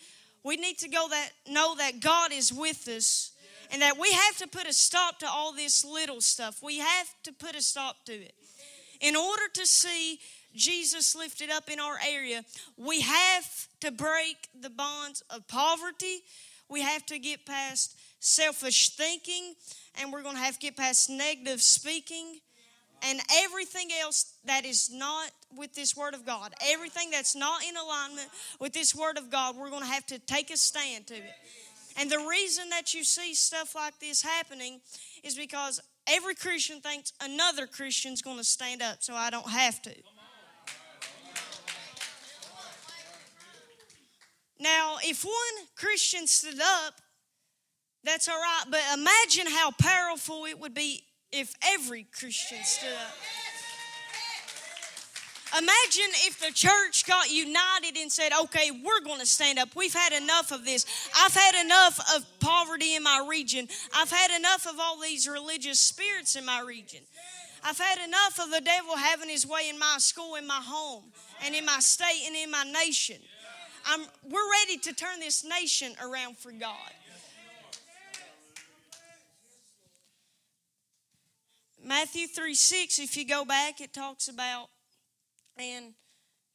We 0.42 0.56
need 0.56 0.78
to 0.78 0.88
go 0.88 1.08
that 1.08 1.30
know 1.48 1.74
that 1.76 2.00
God 2.00 2.32
is 2.32 2.52
with 2.52 2.86
us 2.88 3.32
and 3.70 3.82
that 3.82 3.98
we 3.98 4.12
have 4.12 4.36
to 4.38 4.46
put 4.46 4.66
a 4.66 4.72
stop 4.72 5.18
to 5.20 5.26
all 5.26 5.52
this 5.52 5.84
little 5.84 6.20
stuff. 6.20 6.62
We 6.62 6.78
have 6.78 7.08
to 7.24 7.32
put 7.32 7.56
a 7.56 7.62
stop 7.62 8.04
to 8.06 8.12
it. 8.12 8.34
In 9.00 9.16
order 9.16 9.42
to 9.54 9.66
see 9.66 10.20
Jesus 10.54 11.16
lifted 11.16 11.50
up 11.50 11.70
in 11.70 11.80
our 11.80 11.96
area, 12.06 12.44
we 12.76 13.00
have 13.00 13.68
to 13.80 13.90
break 13.90 14.36
the 14.58 14.70
bonds 14.70 15.22
of 15.30 15.48
poverty. 15.48 16.20
We 16.68 16.82
have 16.82 17.04
to 17.06 17.18
get 17.18 17.44
past 17.46 17.96
selfish 18.20 18.90
thinking, 18.90 19.54
and 20.00 20.12
we're 20.12 20.22
going 20.22 20.36
to 20.36 20.42
have 20.42 20.54
to 20.54 20.60
get 20.60 20.76
past 20.76 21.10
negative 21.10 21.60
speaking 21.60 22.40
and 23.04 23.20
everything 23.44 23.88
else 24.00 24.34
that 24.46 24.64
is 24.64 24.90
not 24.90 25.30
with 25.56 25.75
this 25.75 25.96
Word 25.96 26.14
of 26.14 26.25
God, 26.25 26.54
everything 26.64 27.11
that's 27.11 27.37
not 27.37 27.62
in 27.62 27.76
alignment 27.76 28.28
with 28.58 28.73
this 28.73 28.94
Word 28.94 29.18
of 29.18 29.30
God, 29.30 29.56
we're 29.56 29.70
going 29.70 29.82
to 29.82 29.88
have 29.88 30.06
to 30.06 30.18
take 30.18 30.50
a 30.50 30.56
stand 30.56 31.06
to 31.08 31.14
it. 31.14 31.34
And 31.96 32.11
the 32.11 32.18
reason 32.18 32.70
that 32.70 32.94
you 32.94 33.04
see 33.04 33.34
stuff 33.34 33.75
like 33.75 34.00
this 34.00 34.23
happening 34.23 34.80
is 35.23 35.34
because 35.37 35.80
every 36.08 36.34
Christian 36.34 36.80
thinks 36.80 37.12
another 37.23 37.66
Christian's 37.66 38.23
going 38.23 38.38
to 38.38 38.44
stand 38.44 38.82
up, 38.82 39.02
so 39.02 39.14
I 39.14 39.30
don't 39.30 39.49
have 39.49 39.80
to. 39.82 39.94
Now, 44.58 44.96
if 45.02 45.25
one 45.25 45.66
Christian 45.76 46.26
stood 46.26 46.61
up, 46.61 46.94
that's 48.02 48.28
all 48.28 48.37
right, 48.37 48.64
but 48.70 48.80
imagine 48.94 49.46
how 49.52 49.70
powerful 49.73 50.46
it 50.46 50.58
would 50.58 50.75
be 50.75 51.04
if 51.34 51.54
every 51.62 52.06
Christian 52.12 52.58
stood 52.62 52.92
up. 52.92 53.14
Imagine 55.56 56.10
if 56.26 56.40
the 56.40 56.52
church 56.52 57.06
got 57.06 57.30
united 57.30 57.96
and 57.96 58.10
said, 58.10 58.32
okay, 58.42 58.70
we're 58.72 59.04
going 59.04 59.20
to 59.20 59.26
stand 59.26 59.58
up. 59.58 59.76
We've 59.76 59.94
had 59.94 60.12
enough 60.12 60.50
of 60.50 60.64
this. 60.64 60.84
I've 61.16 61.34
had 61.34 61.64
enough 61.64 62.00
of 62.16 62.26
poverty 62.40 62.96
in 62.96 63.04
my 63.04 63.24
region. 63.28 63.68
I've 63.94 64.10
had 64.10 64.36
enough 64.36 64.66
of 64.66 64.80
all 64.80 65.00
these 65.00 65.28
religious 65.28 65.78
spirits 65.78 66.34
in 66.34 66.44
my 66.44 66.60
region. 66.60 67.00
I've 67.62 67.78
had 67.78 67.98
enough 68.04 68.40
of 68.40 68.50
the 68.50 68.60
devil 68.60 68.96
having 68.96 69.28
his 69.28 69.46
way 69.46 69.68
in 69.70 69.78
my 69.78 69.96
school, 69.98 70.34
in 70.34 70.46
my 70.46 70.60
home, 70.60 71.04
and 71.44 71.54
in 71.54 71.64
my 71.64 71.78
state, 71.78 72.24
and 72.26 72.34
in 72.34 72.50
my 72.50 72.64
nation. 72.64 73.16
I'm, 73.86 74.00
we're 74.28 74.50
ready 74.50 74.78
to 74.78 74.92
turn 74.92 75.20
this 75.20 75.44
nation 75.44 75.94
around 76.02 76.36
for 76.36 76.50
God. 76.50 76.90
Matthew 81.86 82.26
3 82.26 82.54
6, 82.54 82.98
if 82.98 83.14
you 83.14 83.26
go 83.26 83.44
back, 83.44 83.82
it 83.82 83.92
talks 83.92 84.28
about, 84.28 84.68
and 85.58 85.92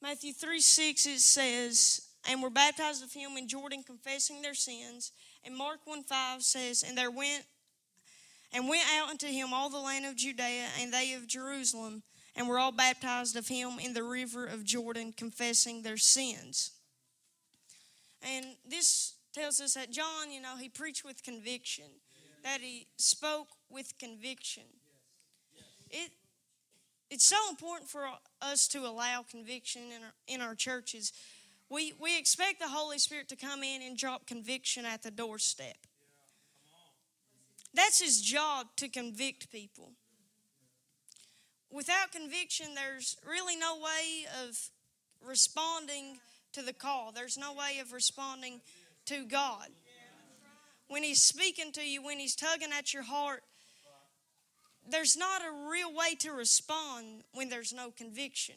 Matthew 0.01 0.33
3 0.33 0.59
6, 0.59 1.05
it 1.05 1.19
says, 1.19 2.01
and 2.27 2.41
were 2.41 2.49
baptized 2.49 3.03
of 3.03 3.13
him 3.13 3.37
in 3.37 3.47
Jordan, 3.47 3.83
confessing 3.83 4.41
their 4.41 4.55
sins. 4.55 5.11
And 5.45 5.55
Mark 5.55 5.81
1 5.85 6.03
5 6.03 6.41
says, 6.41 6.83
and 6.85 6.97
there 6.97 7.11
went 7.11 7.45
and 8.51 8.67
went 8.67 8.85
out 8.97 9.09
unto 9.09 9.27
him 9.27 9.53
all 9.53 9.69
the 9.69 9.77
land 9.77 10.05
of 10.05 10.15
Judea 10.15 10.65
and 10.81 10.91
they 10.91 11.13
of 11.13 11.27
Jerusalem, 11.27 12.01
and 12.35 12.47
were 12.47 12.57
all 12.57 12.71
baptized 12.71 13.35
of 13.35 13.47
him 13.47 13.77
in 13.79 13.93
the 13.93 14.03
river 14.03 14.47
of 14.47 14.63
Jordan, 14.63 15.13
confessing 15.15 15.83
their 15.83 15.97
sins. 15.97 16.71
And 18.23 18.45
this 18.67 19.13
tells 19.31 19.61
us 19.61 19.75
that 19.75 19.91
John, 19.91 20.31
you 20.31 20.41
know, 20.41 20.57
he 20.57 20.69
preached 20.69 21.05
with 21.05 21.21
conviction, 21.21 21.85
that 22.43 22.61
he 22.61 22.87
spoke 22.97 23.49
with 23.69 23.93
conviction. 23.99 24.63
It, 25.89 26.11
it's 27.09 27.25
so 27.25 27.37
important 27.49 27.89
for 27.89 28.05
us 28.41 28.67
to 28.69 28.79
allow 28.79 29.25
conviction 29.29 29.83
in 29.83 30.03
our, 30.03 30.13
in 30.27 30.41
our 30.41 30.55
churches. 30.55 31.11
We, 31.69 31.93
we 31.99 32.17
expect 32.17 32.59
the 32.59 32.67
Holy 32.67 32.97
Spirit 32.97 33.29
to 33.29 33.35
come 33.35 33.63
in 33.63 33.81
and 33.81 33.97
drop 33.97 34.25
conviction 34.25 34.85
at 34.85 35.03
the 35.03 35.11
doorstep. 35.11 35.77
That's 37.73 38.01
his 38.01 38.21
job 38.21 38.67
to 38.77 38.89
convict 38.89 39.51
people. 39.51 39.91
Without 41.71 42.11
conviction, 42.11 42.67
there's 42.73 43.15
really 43.27 43.55
no 43.55 43.75
way 43.75 44.25
of 44.47 44.57
responding 45.23 46.19
to 46.53 46.63
the 46.63 46.73
call. 46.73 47.11
There's 47.11 47.37
no 47.37 47.53
way 47.53 47.79
of 47.79 47.93
responding 47.93 48.61
to 49.05 49.25
God. 49.25 49.67
When 50.87 51.03
He's 51.03 51.21
speaking 51.21 51.71
to 51.73 51.87
you, 51.87 52.03
when 52.03 52.17
He's 52.17 52.35
tugging 52.35 52.69
at 52.75 52.93
your 52.93 53.03
heart, 53.03 53.43
there's 54.91 55.17
not 55.17 55.41
a 55.41 55.69
real 55.69 55.93
way 55.93 56.15
to 56.19 56.31
respond 56.31 57.23
when 57.33 57.49
there's 57.49 57.73
no 57.73 57.91
conviction. 57.91 58.55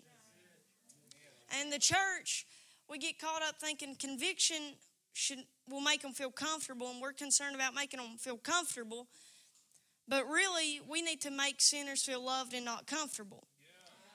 And 1.61 1.73
the 1.73 1.79
church, 1.79 2.47
we 2.89 2.99
get 2.99 3.19
caught 3.19 3.43
up 3.43 3.57
thinking 3.61 3.97
conviction 3.99 4.75
should 5.13 5.45
will 5.69 5.81
make 5.81 6.03
them 6.03 6.13
feel 6.13 6.31
comfortable, 6.31 6.91
and 6.91 7.01
we're 7.01 7.13
concerned 7.13 7.55
about 7.55 7.75
making 7.75 8.01
them 8.01 8.17
feel 8.19 8.37
comfortable. 8.37 9.07
But 10.09 10.29
really, 10.29 10.81
we 10.89 11.03
need 11.03 11.21
to 11.23 11.31
make 11.31 11.61
sinners 11.61 12.03
feel 12.03 12.25
loved 12.25 12.55
and 12.55 12.65
not 12.65 12.87
comfortable. 12.87 13.45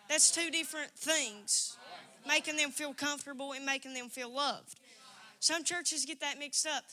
That's 0.09 0.31
two 0.31 0.49
different 0.51 0.91
things 0.91 1.77
making 2.27 2.57
them 2.57 2.71
feel 2.71 2.93
comfortable 2.93 3.53
and 3.53 3.65
making 3.65 3.93
them 3.93 4.09
feel 4.09 4.33
loved. 4.33 4.75
Some 5.39 5.63
churches 5.63 6.05
get 6.05 6.19
that 6.21 6.37
mixed 6.37 6.67
up. 6.67 6.83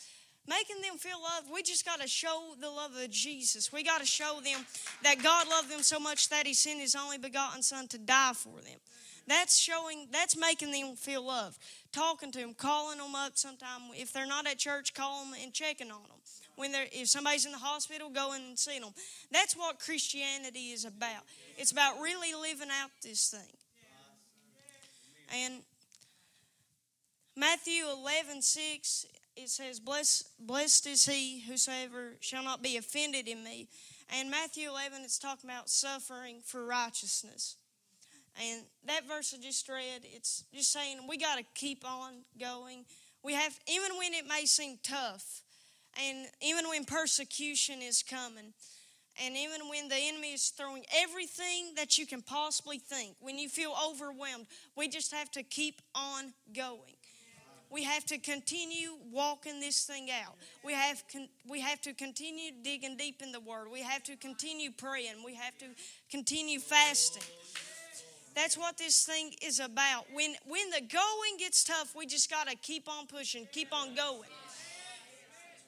Making 0.46 0.82
them 0.82 0.98
feel 0.98 1.20
loved, 1.22 1.48
we 1.52 1.62
just 1.62 1.86
got 1.86 2.00
to 2.00 2.08
show 2.08 2.54
the 2.60 2.68
love 2.68 2.92
of 3.02 3.10
Jesus. 3.10 3.72
We 3.72 3.82
got 3.82 4.00
to 4.00 4.06
show 4.06 4.40
them 4.44 4.66
that 5.02 5.22
God 5.22 5.48
loved 5.48 5.70
them 5.70 5.82
so 5.82 5.98
much 5.98 6.28
that 6.28 6.46
He 6.46 6.52
sent 6.52 6.80
His 6.80 6.94
only 6.94 7.16
begotten 7.16 7.62
Son 7.62 7.88
to 7.88 7.98
die 7.98 8.32
for 8.34 8.60
them. 8.60 8.78
That's 9.26 9.58
showing, 9.58 10.08
that's 10.12 10.36
making 10.36 10.70
them 10.70 10.96
feel 10.96 11.24
loved. 11.26 11.58
Talking 11.92 12.30
to 12.32 12.38
them, 12.40 12.54
calling 12.54 12.98
them 12.98 13.14
up 13.14 13.38
sometime. 13.38 13.80
If 13.94 14.12
they're 14.12 14.26
not 14.26 14.46
at 14.46 14.58
church, 14.58 14.92
call 14.92 15.24
them 15.24 15.34
and 15.42 15.52
checking 15.52 15.90
on 15.90 16.02
them. 16.02 16.18
When 16.56 16.72
they're, 16.72 16.86
if 16.92 17.08
somebody's 17.08 17.46
in 17.46 17.52
the 17.52 17.58
hospital, 17.58 18.10
go 18.10 18.34
in 18.34 18.42
and 18.42 18.58
see 18.58 18.78
them. 18.78 18.90
That's 19.32 19.56
what 19.56 19.78
Christianity 19.78 20.72
is 20.72 20.84
about. 20.84 21.22
It's 21.56 21.72
about 21.72 22.00
really 22.00 22.34
living 22.34 22.68
out 22.70 22.90
this 23.02 23.30
thing. 23.30 23.56
And 25.34 25.54
Matthew 27.54 27.84
11, 27.88 28.42
6, 28.42 29.06
it 29.36 29.48
says, 29.48 29.78
Blessed, 29.78 30.28
blessed 30.44 30.88
is 30.88 31.06
he 31.06 31.38
whosoever 31.38 32.14
shall 32.18 32.42
not 32.42 32.64
be 32.64 32.76
offended 32.76 33.28
in 33.28 33.44
me. 33.44 33.68
And 34.18 34.28
Matthew 34.28 34.68
11, 34.68 35.02
it's 35.04 35.20
talking 35.20 35.48
about 35.48 35.70
suffering 35.70 36.40
for 36.44 36.66
righteousness. 36.66 37.54
And 38.42 38.62
that 38.86 39.06
verse 39.06 39.32
I 39.38 39.40
just 39.40 39.68
read, 39.68 40.00
it's 40.02 40.42
just 40.52 40.72
saying 40.72 41.06
we 41.08 41.16
got 41.16 41.38
to 41.38 41.44
keep 41.54 41.84
on 41.88 42.24
going. 42.40 42.86
We 43.22 43.34
have, 43.34 43.56
even 43.68 43.96
when 43.98 44.14
it 44.14 44.26
may 44.26 44.46
seem 44.46 44.80
tough, 44.82 45.42
and 46.04 46.26
even 46.42 46.68
when 46.68 46.84
persecution 46.84 47.82
is 47.82 48.02
coming, 48.02 48.52
and 49.24 49.36
even 49.36 49.68
when 49.68 49.88
the 49.88 49.96
enemy 49.96 50.32
is 50.32 50.48
throwing 50.48 50.84
everything 50.92 51.74
that 51.76 51.98
you 51.98 52.06
can 52.06 52.20
possibly 52.20 52.78
think, 52.78 53.14
when 53.20 53.38
you 53.38 53.48
feel 53.48 53.76
overwhelmed, 53.88 54.46
we 54.76 54.88
just 54.88 55.14
have 55.14 55.30
to 55.30 55.44
keep 55.44 55.80
on 55.94 56.34
going. 56.52 56.93
We 57.74 57.82
have 57.82 58.06
to 58.06 58.18
continue 58.18 58.90
walking 59.10 59.58
this 59.58 59.84
thing 59.84 60.08
out. 60.08 60.36
We 60.64 60.74
have 60.74 61.02
con- 61.12 61.28
we 61.48 61.60
have 61.60 61.80
to 61.80 61.92
continue 61.92 62.52
digging 62.62 62.96
deep 62.96 63.20
in 63.20 63.32
the 63.32 63.40
Word. 63.40 63.66
We 63.68 63.80
have 63.80 64.04
to 64.04 64.14
continue 64.14 64.70
praying. 64.70 65.24
We 65.24 65.34
have 65.34 65.58
to 65.58 65.66
continue 66.08 66.60
fasting. 66.60 67.24
That's 68.36 68.56
what 68.56 68.78
this 68.78 69.04
thing 69.04 69.32
is 69.42 69.58
about. 69.58 70.06
When 70.12 70.36
when 70.46 70.70
the 70.70 70.82
going 70.82 71.36
gets 71.40 71.64
tough, 71.64 71.96
we 71.96 72.06
just 72.06 72.30
got 72.30 72.46
to 72.48 72.54
keep 72.54 72.88
on 72.88 73.08
pushing, 73.08 73.48
keep 73.50 73.72
on 73.72 73.96
going. 73.96 74.30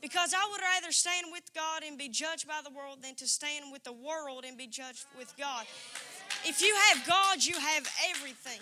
Because 0.01 0.33
I 0.33 0.49
would 0.53 0.61
rather 0.61 0.93
stand 0.93 1.27
with 1.33 1.53
God 1.57 1.83
and 1.85 1.99
be 1.99 2.09
judged 2.09 2.47
by 2.47 2.61
the 2.63 2.71
world 2.71 2.99
than 3.03 3.17
to 3.17 3.27
stand 3.27 3.73
with 3.73 3.83
the 3.83 3.93
world 3.93 4.45
and 4.47 4.57
be 4.57 4.69
judged 4.69 5.07
with 5.19 5.35
God. 5.37 5.65
If 6.45 6.63
you 6.63 6.73
have 6.89 7.05
God, 7.05 7.45
you 7.45 7.55
have 7.55 7.89
everything. 8.15 8.61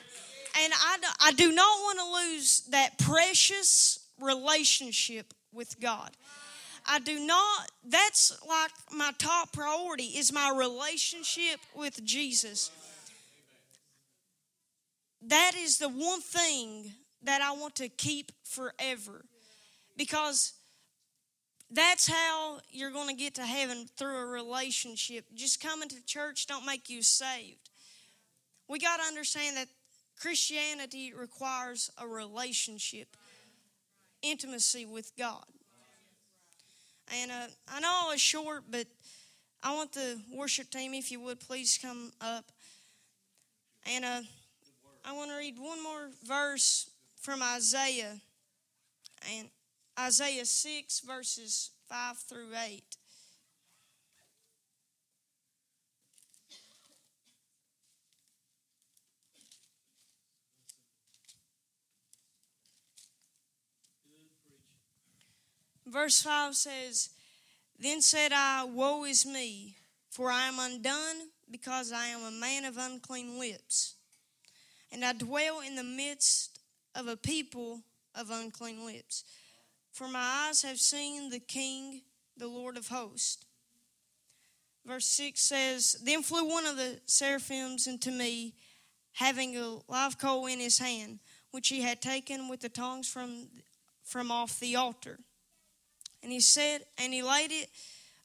And 0.62 0.72
I, 0.72 0.96
I 1.20 1.32
do 1.32 1.52
not 1.52 1.78
want 1.80 1.98
to 1.98 2.32
lose 2.32 2.60
that 2.70 2.98
precious 2.98 3.98
relationship 4.20 5.34
with 5.52 5.80
God. 5.80 6.10
I 6.86 6.98
do 6.98 7.18
not, 7.18 7.70
that's 7.84 8.38
like 8.46 8.70
my 8.92 9.12
top 9.18 9.52
priority 9.52 10.04
is 10.04 10.32
my 10.32 10.54
relationship 10.56 11.60
with 11.74 12.04
Jesus. 12.04 12.70
That 15.22 15.52
is 15.56 15.78
the 15.78 15.88
one 15.88 16.20
thing 16.20 16.92
that 17.22 17.40
I 17.40 17.52
want 17.52 17.76
to 17.76 17.88
keep 17.88 18.32
forever. 18.44 19.24
Because 19.96 20.52
that's 21.70 22.06
how 22.06 22.58
you're 22.70 22.90
going 22.90 23.08
to 23.08 23.14
get 23.14 23.34
to 23.36 23.42
heaven 23.46 23.86
through 23.96 24.18
a 24.18 24.26
relationship. 24.26 25.24
Just 25.34 25.62
coming 25.62 25.88
to 25.88 26.04
church 26.04 26.46
don't 26.46 26.66
make 26.66 26.90
you 26.90 27.02
saved. 27.02 27.70
We 28.68 28.78
got 28.78 28.98
to 28.98 29.04
understand 29.04 29.56
that 29.56 29.68
Christianity 30.24 31.12
requires 31.12 31.90
a 31.98 32.06
relationship, 32.06 33.14
intimacy 34.22 34.86
with 34.86 35.12
God. 35.18 35.44
And 37.20 37.30
uh, 37.30 37.48
I 37.70 37.80
know 37.80 38.08
I 38.08 38.16
short, 38.16 38.62
but 38.70 38.86
I 39.62 39.74
want 39.74 39.92
the 39.92 40.18
worship 40.34 40.70
team, 40.70 40.94
if 40.94 41.12
you 41.12 41.20
would, 41.20 41.40
please 41.40 41.78
come 41.80 42.10
up. 42.22 42.46
And 43.94 44.02
uh, 44.02 44.22
I 45.04 45.12
want 45.12 45.30
to 45.30 45.36
read 45.36 45.58
one 45.58 45.82
more 45.82 46.08
verse 46.24 46.88
from 47.20 47.42
Isaiah. 47.42 48.16
And 49.36 49.48
Isaiah 50.00 50.46
6, 50.46 51.00
verses 51.00 51.70
5 51.90 52.16
through 52.16 52.48
8. 52.66 52.82
Verse 65.94 66.22
5 66.22 66.56
says, 66.56 67.10
Then 67.78 68.02
said 68.02 68.32
I, 68.32 68.64
Woe 68.64 69.04
is 69.04 69.24
me, 69.24 69.76
for 70.10 70.28
I 70.28 70.48
am 70.48 70.58
undone, 70.58 71.28
because 71.48 71.92
I 71.92 72.06
am 72.06 72.24
a 72.24 72.32
man 72.32 72.64
of 72.64 72.76
unclean 72.76 73.38
lips. 73.38 73.94
And 74.90 75.04
I 75.04 75.12
dwell 75.12 75.60
in 75.60 75.76
the 75.76 75.84
midst 75.84 76.58
of 76.96 77.06
a 77.06 77.16
people 77.16 77.82
of 78.12 78.30
unclean 78.30 78.84
lips. 78.84 79.22
For 79.92 80.08
my 80.08 80.48
eyes 80.48 80.62
have 80.62 80.80
seen 80.80 81.30
the 81.30 81.38
King, 81.38 82.00
the 82.36 82.48
Lord 82.48 82.76
of 82.76 82.88
hosts. 82.88 83.44
Verse 84.84 85.06
6 85.06 85.40
says, 85.40 85.96
Then 86.02 86.24
flew 86.24 86.44
one 86.44 86.66
of 86.66 86.76
the 86.76 86.98
seraphims 87.06 87.86
into 87.86 88.10
me, 88.10 88.54
having 89.12 89.56
a 89.56 89.78
live 89.86 90.18
coal 90.18 90.46
in 90.46 90.58
his 90.58 90.80
hand, 90.80 91.20
which 91.52 91.68
he 91.68 91.82
had 91.82 92.02
taken 92.02 92.48
with 92.48 92.62
the 92.62 92.68
tongs 92.68 93.08
from, 93.08 93.46
from 94.02 94.32
off 94.32 94.58
the 94.58 94.74
altar. 94.74 95.20
And 96.24 96.32
he 96.32 96.40
said, 96.40 96.80
and 96.96 97.12
he 97.12 97.22
laid 97.22 97.52
it 97.52 97.68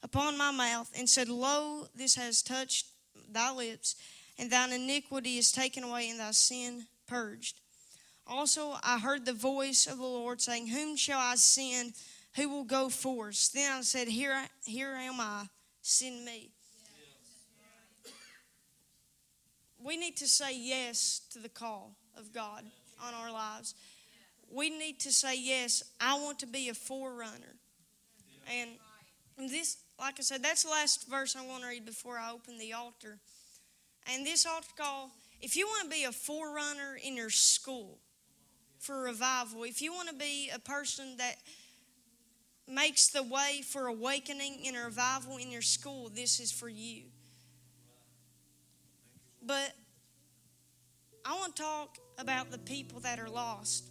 upon 0.02 0.38
my 0.38 0.50
mouth 0.50 0.90
and 0.98 1.06
said, 1.06 1.28
Lo, 1.28 1.86
this 1.94 2.14
has 2.14 2.40
touched 2.40 2.86
thy 3.30 3.52
lips, 3.52 3.94
and 4.38 4.50
thine 4.50 4.72
iniquity 4.72 5.36
is 5.36 5.52
taken 5.52 5.84
away, 5.84 6.08
and 6.08 6.18
thy 6.18 6.30
sin 6.30 6.86
purged. 7.06 7.60
Also, 8.26 8.74
I 8.82 8.98
heard 8.98 9.26
the 9.26 9.34
voice 9.34 9.86
of 9.86 9.98
the 9.98 10.02
Lord 10.02 10.40
saying, 10.40 10.68
Whom 10.68 10.96
shall 10.96 11.18
I 11.18 11.34
send? 11.34 11.92
Who 12.36 12.48
will 12.48 12.64
go 12.64 12.88
for 12.88 13.28
us? 13.28 13.48
Then 13.48 13.70
I 13.70 13.82
said, 13.82 14.08
Here, 14.08 14.46
here 14.64 14.94
am 14.94 15.20
I, 15.20 15.44
send 15.82 16.24
me. 16.24 16.52
We 19.78 19.98
need 19.98 20.16
to 20.16 20.26
say 20.26 20.56
yes 20.56 21.20
to 21.32 21.38
the 21.38 21.48
call 21.50 21.96
of 22.16 22.32
God 22.32 22.64
on 23.02 23.12
our 23.12 23.30
lives. 23.30 23.74
We 24.50 24.70
need 24.70 25.00
to 25.00 25.12
say, 25.12 25.38
Yes, 25.38 25.82
I 26.00 26.18
want 26.18 26.38
to 26.38 26.46
be 26.46 26.70
a 26.70 26.74
forerunner. 26.74 27.59
And 28.50 29.50
this, 29.50 29.78
like 29.98 30.16
I 30.18 30.22
said, 30.22 30.42
that's 30.42 30.64
the 30.64 30.70
last 30.70 31.08
verse 31.08 31.36
I 31.36 31.46
want 31.46 31.62
to 31.62 31.68
read 31.68 31.86
before 31.86 32.18
I 32.18 32.32
open 32.32 32.58
the 32.58 32.72
altar. 32.72 33.18
And 34.12 34.26
this 34.26 34.44
altar 34.46 34.68
call, 34.76 35.10
if 35.40 35.56
you 35.56 35.66
want 35.66 35.84
to 35.84 35.96
be 35.96 36.04
a 36.04 36.12
forerunner 36.12 36.98
in 37.02 37.16
your 37.16 37.30
school 37.30 37.98
for 38.78 39.02
revival, 39.02 39.64
if 39.64 39.80
you 39.80 39.92
want 39.92 40.08
to 40.08 40.14
be 40.14 40.50
a 40.54 40.58
person 40.58 41.16
that 41.18 41.36
makes 42.66 43.08
the 43.08 43.22
way 43.22 43.62
for 43.64 43.86
awakening 43.86 44.62
and 44.66 44.76
revival 44.76 45.36
in 45.36 45.50
your 45.50 45.62
school, 45.62 46.10
this 46.12 46.40
is 46.40 46.50
for 46.50 46.68
you. 46.68 47.04
But 49.42 49.72
I 51.24 51.34
want 51.36 51.56
to 51.56 51.62
talk 51.62 51.98
about 52.18 52.50
the 52.50 52.58
people 52.58 53.00
that 53.00 53.18
are 53.18 53.28
lost. 53.28 53.89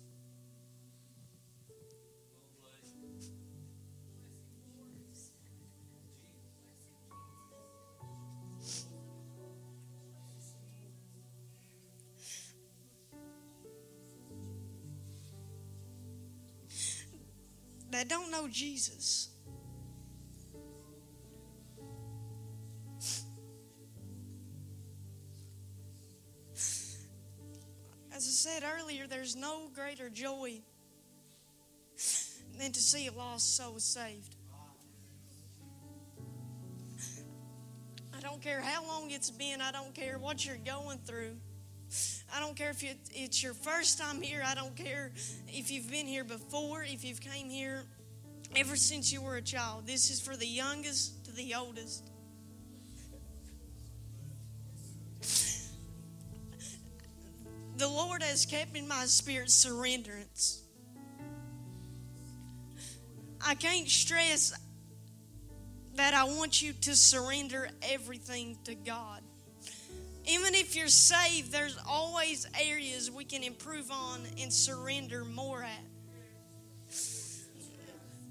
That 18.00 18.08
don't 18.08 18.32
know 18.32 18.48
Jesus. 18.48 19.28
As 28.14 28.16
I 28.16 28.20
said 28.20 28.64
earlier, 28.64 29.06
there's 29.06 29.36
no 29.36 29.70
greater 29.76 30.10
joy 30.10 30.62
than 32.58 32.72
to 32.72 32.80
see 32.80 33.08
a 33.08 33.12
lost 33.12 33.58
soul 33.58 33.80
saved. 33.80 34.38
I 38.16 38.22
don't 38.22 38.42
care 38.42 38.62
how 38.62 38.88
long 38.88 39.12
it's 39.12 39.30
been, 39.30 39.60
I 39.60 39.74
don't 39.74 39.94
care 39.94 40.18
what 40.18 40.46
you're 40.46 40.56
going 40.56 41.00
through. 41.00 41.36
I 42.34 42.40
don't 42.40 42.56
care 42.56 42.70
if 42.70 42.84
it's 43.12 43.42
your 43.42 43.54
first 43.54 43.98
time 43.98 44.22
here. 44.22 44.42
I 44.46 44.56
don't 44.56 44.76
care 44.76 45.12
if 45.48 45.72
you've 45.72 45.90
been 45.90 46.06
here 46.06 46.24
before, 46.24 46.84
if 46.84 47.04
you've 47.04 47.22
came 47.22 47.50
here 47.50 47.84
ever 48.56 48.76
since 48.76 49.12
you 49.12 49.22
were 49.22 49.38
a 49.38 49.42
child. 49.42 49.88
This 49.88 50.10
is 50.10 50.20
for 50.20 50.36
the 50.36 50.48
youngest 50.48 51.26
to 51.26 51.32
the 51.32 51.56
oldest. 51.56 52.10
The 57.78 57.88
Lord 57.88 58.22
has 58.24 58.46
kept 58.46 58.76
in 58.76 58.88
my 58.88 59.06
spirit 59.06 59.48
surrenderance. 59.48 60.60
I 63.46 63.56
can't 63.56 63.88
stress 63.88 64.54
that 65.96 66.14
I 66.14 66.26
want 66.26 66.62
you 66.62 66.74
to 66.74 66.96
surrender 66.96 67.70
everything 67.82 68.58
to 68.66 68.76
God. 68.76 69.22
Even 70.30 70.54
if 70.54 70.76
you're 70.76 70.88
saved, 70.88 71.52
there's 71.52 71.76
always 71.88 72.46
areas 72.62 73.10
we 73.10 73.24
can 73.24 73.42
improve 73.42 73.90
on 73.90 74.22
and 74.40 74.54
surrender 74.54 75.26
more 75.26 75.64
at. 75.64 75.84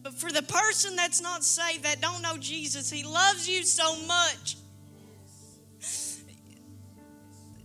But 0.05 0.15
for 0.15 0.31
the 0.31 0.43
person 0.43 0.95
that's 0.95 1.21
not 1.21 1.43
saved, 1.43 1.83
that 1.83 2.01
don't 2.01 2.23
know 2.23 2.37
Jesus, 2.37 2.89
He 2.89 3.03
loves 3.03 3.49
you 3.49 3.65
so 3.65 3.97
much. 4.07 4.57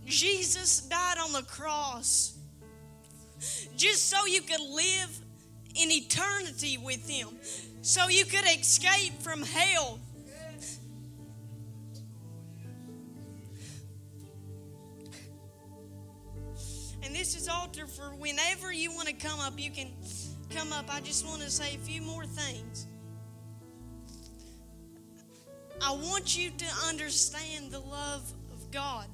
Jesus 0.04 0.80
died 0.80 1.18
on 1.18 1.32
the 1.32 1.42
cross 1.42 2.36
just 3.76 4.10
so 4.10 4.26
you 4.26 4.40
could 4.40 4.60
live 4.60 5.20
in 5.76 5.92
eternity 5.92 6.76
with 6.76 7.08
Him, 7.08 7.28
so 7.82 8.08
you 8.08 8.24
could 8.24 8.44
escape 8.46 9.12
from 9.22 9.42
hell 9.42 10.00
This 17.14 17.36
is 17.36 17.48
altar 17.48 17.86
for 17.86 18.12
whenever 18.18 18.72
you 18.72 18.90
want 18.90 19.06
to 19.06 19.14
come 19.14 19.38
up, 19.38 19.52
you 19.56 19.70
can 19.70 19.88
come 20.50 20.72
up. 20.72 20.92
I 20.92 21.00
just 21.00 21.24
want 21.24 21.42
to 21.42 21.48
say 21.48 21.76
a 21.76 21.78
few 21.78 22.02
more 22.02 22.26
things. 22.26 22.88
I 25.80 25.92
want 25.92 26.36
you 26.36 26.50
to 26.50 26.66
understand 26.88 27.70
the 27.70 27.78
love 27.78 28.32
of 28.52 28.68
God. 28.72 29.06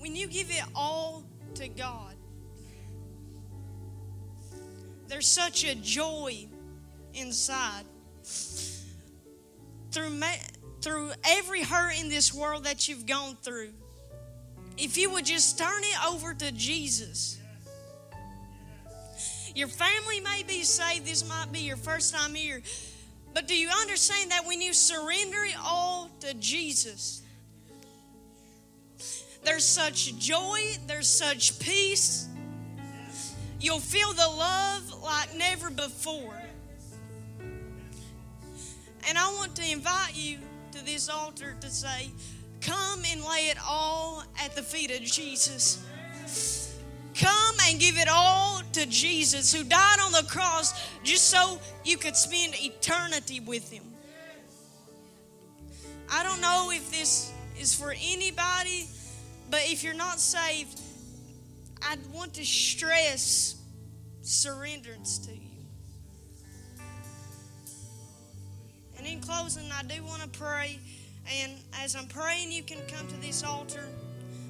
When 0.00 0.16
you 0.16 0.26
give 0.26 0.50
it 0.50 0.64
all 0.74 0.93
there's 5.24 5.32
such 5.32 5.64
a 5.64 5.74
joy 5.76 6.46
inside. 7.14 7.84
Through, 9.90 10.20
through 10.82 11.12
every 11.24 11.62
hurt 11.62 11.98
in 11.98 12.10
this 12.10 12.34
world 12.34 12.64
that 12.64 12.88
you've 12.88 13.06
gone 13.06 13.38
through, 13.42 13.70
if 14.76 14.98
you 14.98 15.10
would 15.12 15.24
just 15.24 15.56
turn 15.56 15.82
it 15.82 16.06
over 16.06 16.34
to 16.34 16.52
Jesus. 16.52 17.38
Your 19.54 19.68
family 19.68 20.20
may 20.20 20.42
be 20.46 20.62
saved, 20.62 21.06
this 21.06 21.26
might 21.26 21.50
be 21.50 21.60
your 21.60 21.78
first 21.78 22.14
time 22.14 22.34
here. 22.34 22.60
But 23.32 23.48
do 23.48 23.56
you 23.56 23.70
understand 23.80 24.30
that 24.30 24.44
when 24.46 24.60
you 24.60 24.74
surrender 24.74 25.44
it 25.44 25.56
all 25.64 26.10
to 26.20 26.34
Jesus, 26.34 27.22
there's 29.42 29.64
such 29.64 30.18
joy, 30.18 30.60
there's 30.86 31.08
such 31.08 31.58
peace, 31.60 32.28
You'll 33.64 33.80
feel 33.80 34.12
the 34.12 34.28
love 34.28 35.02
like 35.02 35.34
never 35.38 35.70
before. 35.70 36.38
And 39.08 39.16
I 39.16 39.34
want 39.38 39.56
to 39.56 39.72
invite 39.72 40.14
you 40.14 40.36
to 40.72 40.84
this 40.84 41.08
altar 41.08 41.56
to 41.62 41.70
say, 41.70 42.10
Come 42.60 43.00
and 43.10 43.22
lay 43.22 43.48
it 43.48 43.56
all 43.66 44.22
at 44.38 44.54
the 44.54 44.60
feet 44.60 44.90
of 44.90 45.00
Jesus. 45.00 45.82
Come 47.18 47.54
and 47.66 47.80
give 47.80 47.96
it 47.96 48.06
all 48.06 48.60
to 48.72 48.84
Jesus 48.84 49.54
who 49.54 49.64
died 49.64 49.96
on 49.98 50.12
the 50.12 50.28
cross 50.28 50.78
just 51.02 51.30
so 51.30 51.58
you 51.86 51.96
could 51.96 52.16
spend 52.16 52.54
eternity 52.62 53.40
with 53.40 53.72
him. 53.72 53.84
I 56.12 56.22
don't 56.22 56.42
know 56.42 56.70
if 56.70 56.90
this 56.90 57.32
is 57.58 57.74
for 57.74 57.94
anybody, 57.98 58.88
but 59.50 59.62
if 59.64 59.82
you're 59.82 59.94
not 59.94 60.20
saved, 60.20 60.82
I 61.84 61.96
want 62.12 62.34
to 62.34 62.44
stress 62.44 63.56
surrenderance 64.22 65.24
to 65.26 65.32
you. 65.32 65.40
And 68.96 69.06
in 69.06 69.20
closing, 69.20 69.70
I 69.70 69.82
do 69.82 70.02
want 70.02 70.22
to 70.22 70.28
pray. 70.28 70.78
And 71.42 71.52
as 71.82 71.94
I'm 71.94 72.06
praying, 72.06 72.52
you 72.52 72.62
can 72.62 72.78
come 72.88 73.06
to 73.08 73.16
this 73.20 73.44
altar. 73.44 73.84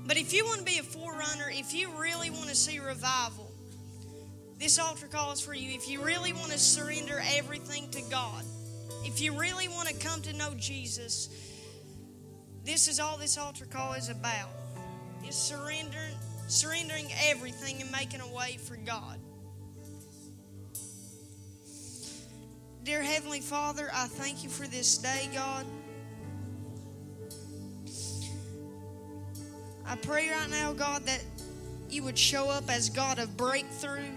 But 0.07 0.17
if 0.17 0.33
you 0.33 0.45
want 0.45 0.59
to 0.59 0.65
be 0.65 0.79
a 0.79 0.83
forerunner, 0.83 1.51
if 1.51 1.75
you 1.75 1.91
really 1.99 2.31
want 2.31 2.49
to 2.49 2.55
see 2.55 2.79
revival, 2.79 3.51
this 4.59 4.79
altar 4.79 5.07
call 5.07 5.33
is 5.33 5.41
for 5.41 5.55
you. 5.55 5.75
If 5.75 5.89
you 5.89 6.03
really 6.03 6.33
want 6.33 6.53
to 6.53 6.59
surrender 6.59 7.21
everything 7.35 7.91
to 7.91 8.03
God, 8.11 8.45
if 9.03 9.21
you 9.21 9.39
really 9.39 9.69
want 9.69 9.89
to 9.89 9.95
come 9.95 10.23
to 10.23 10.33
know 10.35 10.55
Jesus, 10.57 11.29
this 12.65 12.87
is 12.87 13.01
all 13.01 13.17
this 13.17 13.37
altar 13.37 13.67
call 13.67 13.95
is 13.95 14.09
about. 14.09 14.51
Is 15.27 15.35
surrendering 15.35 16.15
surrendering 16.55 17.11
everything 17.25 17.81
and 17.83 17.91
making 17.91 18.21
a 18.21 18.29
way 18.29 18.57
for 18.59 18.77
God. 18.77 19.19
Dear 22.85 23.03
Heavenly 23.03 23.41
Father, 23.41 23.91
I 23.93 24.07
thank 24.07 24.45
you 24.45 24.51
for 24.51 24.67
this 24.69 24.99
day, 24.99 25.29
God. 25.35 25.67
I 29.85 29.97
pray 29.97 30.31
right 30.31 30.51
now, 30.51 30.73
God, 30.73 31.05
that 31.07 31.25
you 31.91 32.05
would 32.05 32.19
show 32.19 32.49
up 32.49 32.71
as 32.71 32.89
God 32.89 33.19
of 33.19 33.37
breakthrough. 33.37 34.11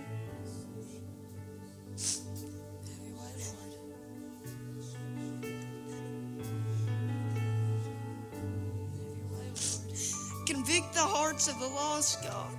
The 10.98 11.04
hearts 11.04 11.48
of 11.48 11.60
the 11.60 11.68
lost, 11.68 12.24
God. 12.24 12.50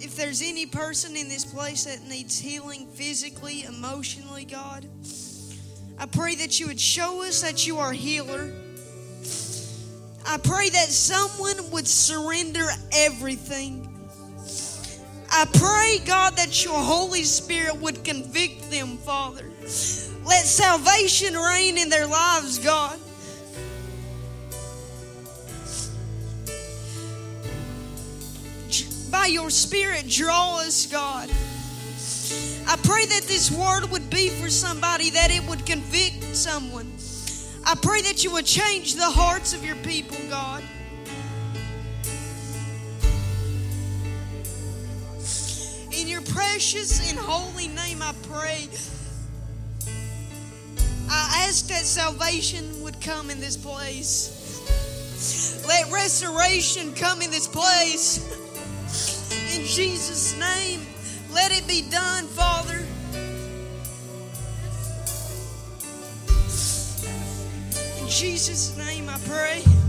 If 0.00 0.16
there's 0.16 0.42
any 0.42 0.66
person 0.66 1.16
in 1.16 1.28
this 1.28 1.44
place 1.44 1.84
that 1.84 2.02
needs 2.08 2.40
healing 2.40 2.88
physically, 2.88 3.62
emotionally, 3.62 4.44
God, 4.44 4.84
I 5.96 6.06
pray 6.06 6.34
that 6.34 6.58
you 6.58 6.66
would 6.66 6.80
show 6.80 7.22
us 7.22 7.40
that 7.42 7.64
you 7.64 7.78
are 7.78 7.92
healer. 7.92 8.52
I 10.26 10.38
pray 10.38 10.70
that 10.70 10.88
someone 10.88 11.70
would 11.70 11.86
surrender 11.86 12.66
everything. 12.92 13.88
I 15.30 15.44
pray, 15.54 16.04
God, 16.04 16.36
that 16.36 16.64
your 16.64 16.74
Holy 16.74 17.22
Spirit 17.22 17.76
would 17.76 18.02
convict 18.02 18.72
them, 18.72 18.96
Father. 18.98 19.48
Let 20.24 20.46
salvation 20.46 21.34
reign 21.34 21.78
in 21.78 21.88
their 21.88 22.06
lives, 22.06 22.58
God. 22.58 22.98
By 29.10 29.26
your 29.26 29.50
Spirit, 29.50 30.08
draw 30.08 30.58
us, 30.60 30.86
God. 30.86 31.28
I 32.66 32.76
pray 32.82 33.04
that 33.06 33.24
this 33.26 33.50
word 33.50 33.90
would 33.90 34.08
be 34.08 34.30
for 34.30 34.48
somebody, 34.48 35.10
that 35.10 35.30
it 35.30 35.46
would 35.48 35.66
convict 35.66 36.34
someone. 36.34 36.90
I 37.64 37.74
pray 37.74 38.00
that 38.02 38.24
you 38.24 38.32
would 38.32 38.46
change 38.46 38.94
the 38.94 39.04
hearts 39.04 39.52
of 39.52 39.64
your 39.64 39.76
people, 39.76 40.16
God. 40.30 40.62
In 45.92 46.08
your 46.08 46.22
precious 46.22 47.10
and 47.10 47.18
holy 47.18 47.68
name, 47.68 48.00
I 48.00 48.14
pray. 48.22 48.68
I 51.14 51.44
ask 51.46 51.66
that 51.66 51.84
salvation 51.84 52.82
would 52.82 52.98
come 53.02 53.28
in 53.28 53.38
this 53.38 53.56
place. 53.56 54.38
Let 55.68 55.92
restoration 55.92 56.94
come 56.94 57.20
in 57.20 57.30
this 57.30 57.46
place. 57.46 58.18
In 59.54 59.66
Jesus' 59.66 60.38
name, 60.38 60.80
let 61.34 61.52
it 61.52 61.68
be 61.68 61.82
done, 61.90 62.24
Father. 62.28 62.78
In 68.00 68.08
Jesus' 68.08 68.74
name, 68.78 69.10
I 69.10 69.18
pray. 69.26 69.81